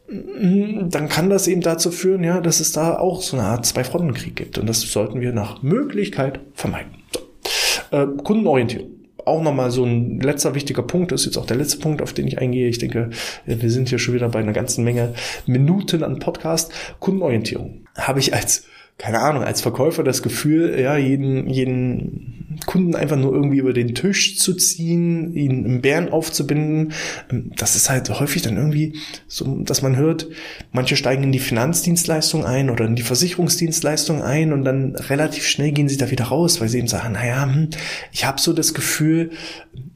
dann 0.08 1.10
kann 1.10 1.30
das 1.30 1.48
eben 1.48 1.62
dazu 1.62 1.90
führen, 1.90 2.24
ja, 2.24 2.40
dass 2.40 2.60
es 2.60 2.72
da 2.72 2.98
auch 2.98 3.22
so 3.22 3.38
eine 3.38 3.48
Art 3.48 3.66
Zwei-Fronten-Krieg 3.66 4.36
gibt. 4.36 4.58
Und 4.58 4.68
das 4.68 4.82
sollten 4.82 5.20
wir 5.20 5.34
nach 5.34 5.64
Möglichkeit 5.64 6.40
vermeiden. 6.54 6.92
So. 7.12 7.98
Äh, 7.98 8.08
Kundenorientierung. 8.24 8.90
Auch 9.26 9.42
nochmal 9.42 9.72
so 9.72 9.84
ein 9.84 10.20
letzter 10.20 10.54
wichtiger 10.54 10.84
Punkt, 10.84 11.12
das 11.12 11.22
ist 11.22 11.26
jetzt 11.26 11.38
auch 11.38 11.48
der 11.48 11.58
letzte 11.58 11.80
Punkt, 11.80 12.04
auf 12.04 12.14
den 12.14 12.28
ich 12.28 12.38
eingehe. 12.38 12.70
Ich 12.70 12.78
denke, 12.78 13.10
wir 13.48 13.72
sind 13.72 13.90
hier 13.90 13.98
schon 13.98 14.14
wieder 14.14 14.30
bei 14.30 14.38
einer 14.38 14.54
ganzen 14.54 14.84
Menge 14.84 15.16
Minuten 15.48 16.04
an 16.04 16.20
Podcast. 16.20 16.72
Kundenorientierung 17.00 17.86
habe 17.96 18.20
ich 18.20 18.36
als 18.36 18.66
keine 18.98 19.20
Ahnung, 19.20 19.44
als 19.44 19.62
Verkäufer 19.62 20.04
das 20.04 20.24
Gefühl, 20.24 20.80
ja, 20.80 20.96
jeden, 20.96 21.50
jeden 21.50 22.45
Kunden 22.66 22.96
einfach 22.96 23.18
nur 23.18 23.34
irgendwie 23.34 23.58
über 23.58 23.74
den 23.74 23.96
Tisch 23.96 24.38
zu 24.38 24.54
ziehen, 24.54 25.34
ihn 25.34 25.66
im 25.66 25.82
Bären 25.82 26.10
aufzubinden. 26.10 26.94
Ähm, 27.32 27.52
das 27.56 27.76
ist 27.76 27.90
halt 27.90 28.10
häufig 28.10 28.42
dann 28.42 28.58
irgendwie 28.58 28.98
so, 29.28 29.46
dass 29.64 29.82
man 29.82 29.96
hört, 29.96 30.28
manche 30.72 30.96
steigen 30.96 31.24
in 31.24 31.32
die 31.32 31.40
Finanzdienstleistung 31.40 32.46
ein 32.46 32.70
oder 32.70 32.86
in 32.86 32.96
die 32.96 33.04
Versicherungsdienstleistung 33.04 34.22
ein 34.22 34.54
und 34.54 34.64
dann 34.64 34.96
relativ 34.96 35.48
schnell 35.48 35.72
gehen 35.72 35.90
sie 35.90 35.98
da 35.98 36.12
wieder 36.12 36.26
raus, 36.26 36.62
weil 36.62 36.70
sie 36.70 36.80
eben 36.80 36.88
sagen, 36.88 37.14
naja, 37.14 37.44
hm, 37.44 37.70
ich 38.12 38.26
habe 38.26 38.40
so 38.40 38.54
das 38.54 38.74
Gefühl, 38.74 39.32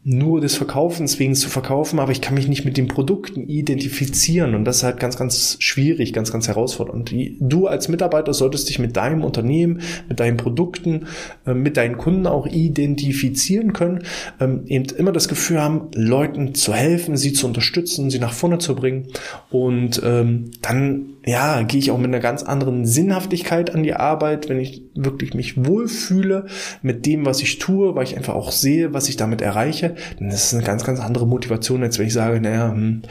nur 0.03 0.41
des 0.41 0.55
Verkaufens 0.55 1.19
wegen 1.19 1.35
zu 1.35 1.49
verkaufen, 1.49 1.99
aber 1.99 2.11
ich 2.11 2.21
kann 2.21 2.33
mich 2.33 2.47
nicht 2.47 2.65
mit 2.65 2.77
den 2.77 2.87
Produkten 2.87 3.47
identifizieren 3.47 4.55
und 4.55 4.65
das 4.65 4.77
ist 4.77 4.83
halt 4.83 4.99
ganz, 4.99 5.17
ganz 5.17 5.57
schwierig, 5.59 6.13
ganz, 6.13 6.31
ganz 6.31 6.47
herausfordernd. 6.47 7.13
Du 7.39 7.67
als 7.67 7.89
Mitarbeiter 7.89 8.33
solltest 8.33 8.69
dich 8.69 8.79
mit 8.79 8.95
deinem 8.97 9.23
Unternehmen, 9.23 9.81
mit 10.07 10.19
deinen 10.19 10.37
Produkten, 10.37 11.07
äh, 11.45 11.53
mit 11.53 11.77
deinen 11.77 11.97
Kunden 11.97 12.27
auch 12.27 12.47
identifizieren 12.51 13.73
können, 13.73 14.03
ähm, 14.39 14.63
eben 14.67 14.85
immer 14.97 15.11
das 15.11 15.27
Gefühl 15.27 15.61
haben, 15.61 15.89
Leuten 15.93 16.55
zu 16.55 16.73
helfen, 16.73 17.17
sie 17.17 17.33
zu 17.33 17.47
unterstützen, 17.47 18.09
sie 18.09 18.19
nach 18.19 18.33
vorne 18.33 18.57
zu 18.57 18.75
bringen. 18.75 19.07
Und 19.49 20.01
ähm, 20.03 20.51
dann 20.61 21.17
ja, 21.25 21.61
gehe 21.63 21.79
ich 21.79 21.91
auch 21.91 21.97
mit 21.97 22.07
einer 22.07 22.19
ganz 22.19 22.43
anderen 22.43 22.85
Sinnhaftigkeit 22.85 23.73
an 23.75 23.83
die 23.83 23.93
Arbeit, 23.93 24.49
wenn 24.49 24.59
ich 24.59 24.83
wirklich 24.95 25.33
mich 25.33 25.63
wohlfühle 25.63 26.47
mit 26.81 27.05
dem, 27.05 27.25
was 27.25 27.41
ich 27.41 27.59
tue, 27.59 27.93
weil 27.95 28.03
ich 28.03 28.17
einfach 28.17 28.35
auch 28.35 28.51
sehe, 28.51 28.93
was 28.93 29.09
ich 29.09 29.17
damit 29.17 29.41
erreiche, 29.41 29.95
dann 30.17 30.29
ist 30.29 30.45
es 30.45 30.53
eine 30.53 30.63
ganz, 30.63 30.83
ganz 30.85 30.99
andere 30.99 31.27
Motivation, 31.27 31.83
als 31.83 31.99
wenn 31.99 32.07
ich 32.07 32.13
sage, 32.13 32.39
naja, 32.41 32.71
hm, 32.71 33.03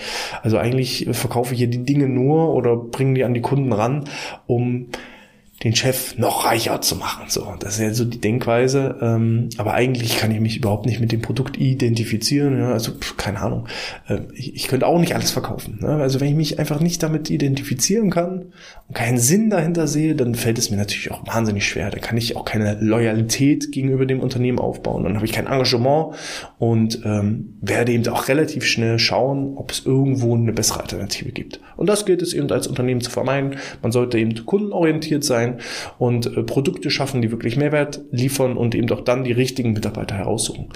also 0.42 0.58
eigentlich 0.58 1.06
verkaufe 1.12 1.52
ich 1.52 1.58
hier 1.58 1.68
die 1.68 1.84
Dinge 1.84 2.08
nur 2.08 2.54
oder 2.54 2.76
bringe 2.76 3.14
die 3.14 3.24
an 3.24 3.34
die 3.34 3.40
Kunden 3.40 3.72
ran, 3.72 4.04
um 4.46 4.88
den 5.64 5.74
Chef 5.74 6.16
noch 6.18 6.44
reicher 6.44 6.80
zu 6.80 6.94
machen. 6.94 7.24
So, 7.28 7.54
das 7.58 7.74
ist 7.74 7.80
ja 7.80 7.92
so 7.92 8.04
die 8.04 8.20
Denkweise. 8.20 8.96
Ähm, 9.00 9.48
aber 9.56 9.74
eigentlich 9.74 10.16
kann 10.16 10.30
ich 10.30 10.38
mich 10.38 10.56
überhaupt 10.56 10.86
nicht 10.86 11.00
mit 11.00 11.10
dem 11.10 11.20
Produkt 11.20 11.56
identifizieren. 11.56 12.60
Ja, 12.60 12.72
also 12.72 12.92
pff, 12.92 13.16
keine 13.16 13.40
Ahnung. 13.40 13.66
Äh, 14.06 14.20
ich, 14.34 14.54
ich, 14.54 14.68
könnte 14.68 14.86
auch 14.86 15.00
nicht 15.00 15.16
alles 15.16 15.32
verkaufen. 15.32 15.78
Ne? 15.80 15.88
Also 15.88 16.20
wenn 16.20 16.28
ich 16.28 16.36
mich 16.36 16.60
einfach 16.60 16.78
nicht 16.78 17.02
damit 17.02 17.28
identifizieren 17.28 18.10
kann 18.10 18.52
und 18.86 18.94
keinen 18.94 19.18
Sinn 19.18 19.50
dahinter 19.50 19.88
sehe, 19.88 20.14
dann 20.14 20.36
fällt 20.36 20.58
es 20.58 20.70
mir 20.70 20.76
natürlich 20.76 21.10
auch 21.10 21.26
wahnsinnig 21.26 21.66
schwer. 21.66 21.90
Da 21.90 21.98
kann 21.98 22.16
ich 22.16 22.36
auch 22.36 22.44
keine 22.44 22.78
Loyalität 22.80 23.72
gegenüber 23.72 24.06
dem 24.06 24.20
Unternehmen 24.20 24.60
aufbauen. 24.60 25.02
Dann 25.02 25.16
habe 25.16 25.26
ich 25.26 25.32
kein 25.32 25.48
Engagement 25.48 26.14
und 26.58 27.00
ähm, 27.04 27.56
werde 27.60 27.90
eben 27.90 28.06
auch 28.06 28.28
relativ 28.28 28.64
schnell 28.64 29.00
schauen, 29.00 29.56
ob 29.56 29.72
es 29.72 29.84
irgendwo 29.84 30.36
eine 30.36 30.52
bessere 30.52 30.82
Alternative 30.82 31.32
gibt. 31.32 31.58
Und 31.76 31.88
das 31.88 32.06
gilt 32.06 32.22
es 32.22 32.32
eben 32.32 32.48
als 32.52 32.68
Unternehmen 32.68 33.00
zu 33.00 33.10
vermeiden. 33.10 33.56
Man 33.82 33.90
sollte 33.90 34.18
eben 34.18 34.46
kundenorientiert 34.46 35.24
sein 35.24 35.47
sein 35.48 35.60
und 35.98 36.26
äh, 36.26 36.42
Produkte 36.42 36.90
schaffen, 36.90 37.22
die 37.22 37.30
wirklich 37.30 37.56
Mehrwert 37.56 38.00
liefern 38.10 38.56
und 38.56 38.74
eben 38.74 38.86
doch 38.86 39.02
dann 39.02 39.24
die 39.24 39.32
richtigen 39.32 39.72
Mitarbeiter 39.72 40.16
heraussuchen. 40.16 40.68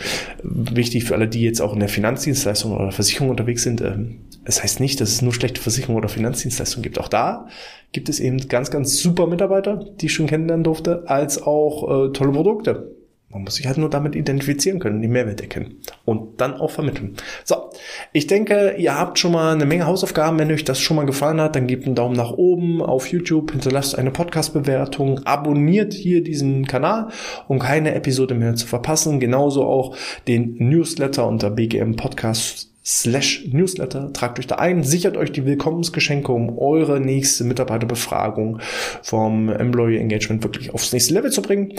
Wichtig 0.42 1.04
für 1.04 1.14
alle, 1.14 1.28
die 1.28 1.42
jetzt 1.42 1.60
auch 1.60 1.72
in 1.72 1.80
der 1.80 1.88
Finanzdienstleistung 1.88 2.72
oder 2.72 2.92
Versicherung 2.92 3.30
unterwegs 3.30 3.62
sind, 3.62 3.80
äh, 3.80 3.96
es 4.44 4.62
heißt 4.62 4.80
nicht, 4.80 5.00
dass 5.00 5.10
es 5.10 5.22
nur 5.22 5.32
schlechte 5.32 5.60
Versicherung 5.60 5.96
oder 5.96 6.08
Finanzdienstleistungen 6.08 6.82
gibt. 6.82 6.98
Auch 6.98 7.08
da 7.08 7.46
gibt 7.92 8.08
es 8.08 8.20
eben 8.20 8.48
ganz, 8.48 8.70
ganz 8.70 8.98
super 8.98 9.26
Mitarbeiter, 9.26 9.84
die 10.00 10.06
ich 10.06 10.14
schon 10.14 10.26
kennenlernen 10.26 10.64
durfte, 10.64 11.04
als 11.06 11.42
auch 11.42 12.06
äh, 12.06 12.12
tolle 12.12 12.32
Produkte. 12.32 12.96
Man 13.32 13.44
muss 13.44 13.54
sich 13.54 13.66
halt 13.66 13.78
nur 13.78 13.88
damit 13.88 14.14
identifizieren 14.14 14.78
können, 14.78 15.00
die 15.00 15.08
Mehrwert 15.08 15.40
erkennen 15.40 15.80
und 16.04 16.40
dann 16.40 16.54
auch 16.54 16.70
vermitteln. 16.70 17.16
So, 17.44 17.70
ich 18.12 18.26
denke, 18.26 18.74
ihr 18.76 18.98
habt 18.98 19.18
schon 19.18 19.32
mal 19.32 19.54
eine 19.54 19.64
Menge 19.64 19.86
Hausaufgaben. 19.86 20.38
Wenn 20.38 20.52
euch 20.52 20.64
das 20.64 20.80
schon 20.80 20.96
mal 20.96 21.06
gefallen 21.06 21.40
hat, 21.40 21.56
dann 21.56 21.66
gebt 21.66 21.86
einen 21.86 21.94
Daumen 21.94 22.14
nach 22.14 22.32
oben 22.32 22.82
auf 22.82 23.06
YouTube, 23.06 23.52
hinterlasst 23.52 23.96
eine 23.96 24.10
Podcast-Bewertung, 24.10 25.20
abonniert 25.24 25.94
hier 25.94 26.22
diesen 26.22 26.66
Kanal, 26.66 27.08
um 27.48 27.58
keine 27.58 27.94
Episode 27.94 28.34
mehr 28.34 28.54
zu 28.54 28.66
verpassen. 28.66 29.18
Genauso 29.18 29.64
auch 29.64 29.96
den 30.28 30.56
Newsletter 30.58 31.26
unter 31.26 31.50
BGM 31.50 31.96
Podcast 31.96 32.72
slash 32.84 33.46
Newsletter. 33.50 34.12
Tragt 34.12 34.38
euch 34.38 34.46
da 34.46 34.56
ein, 34.56 34.82
sichert 34.82 35.16
euch 35.16 35.32
die 35.32 35.44
Willkommensgeschenke, 35.44 36.32
um 36.32 36.58
eure 36.58 37.00
nächste 37.00 37.44
Mitarbeiterbefragung 37.44 38.58
vom 39.02 39.48
Employee 39.48 39.98
Engagement 39.98 40.42
wirklich 40.42 40.74
aufs 40.74 40.92
nächste 40.92 41.14
Level 41.14 41.30
zu 41.30 41.42
bringen. 41.42 41.74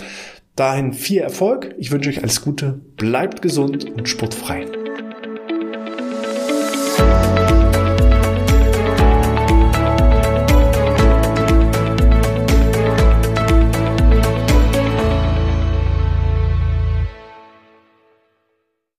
Dahin 0.56 0.94
viel 0.94 1.20
Erfolg. 1.20 1.74
Ich 1.78 1.92
wünsche 1.92 2.10
euch 2.10 2.22
alles 2.22 2.42
Gute. 2.42 2.82
Bleibt 2.96 3.42
gesund 3.42 3.86
und 3.86 4.08
sportfrei. 4.08 4.68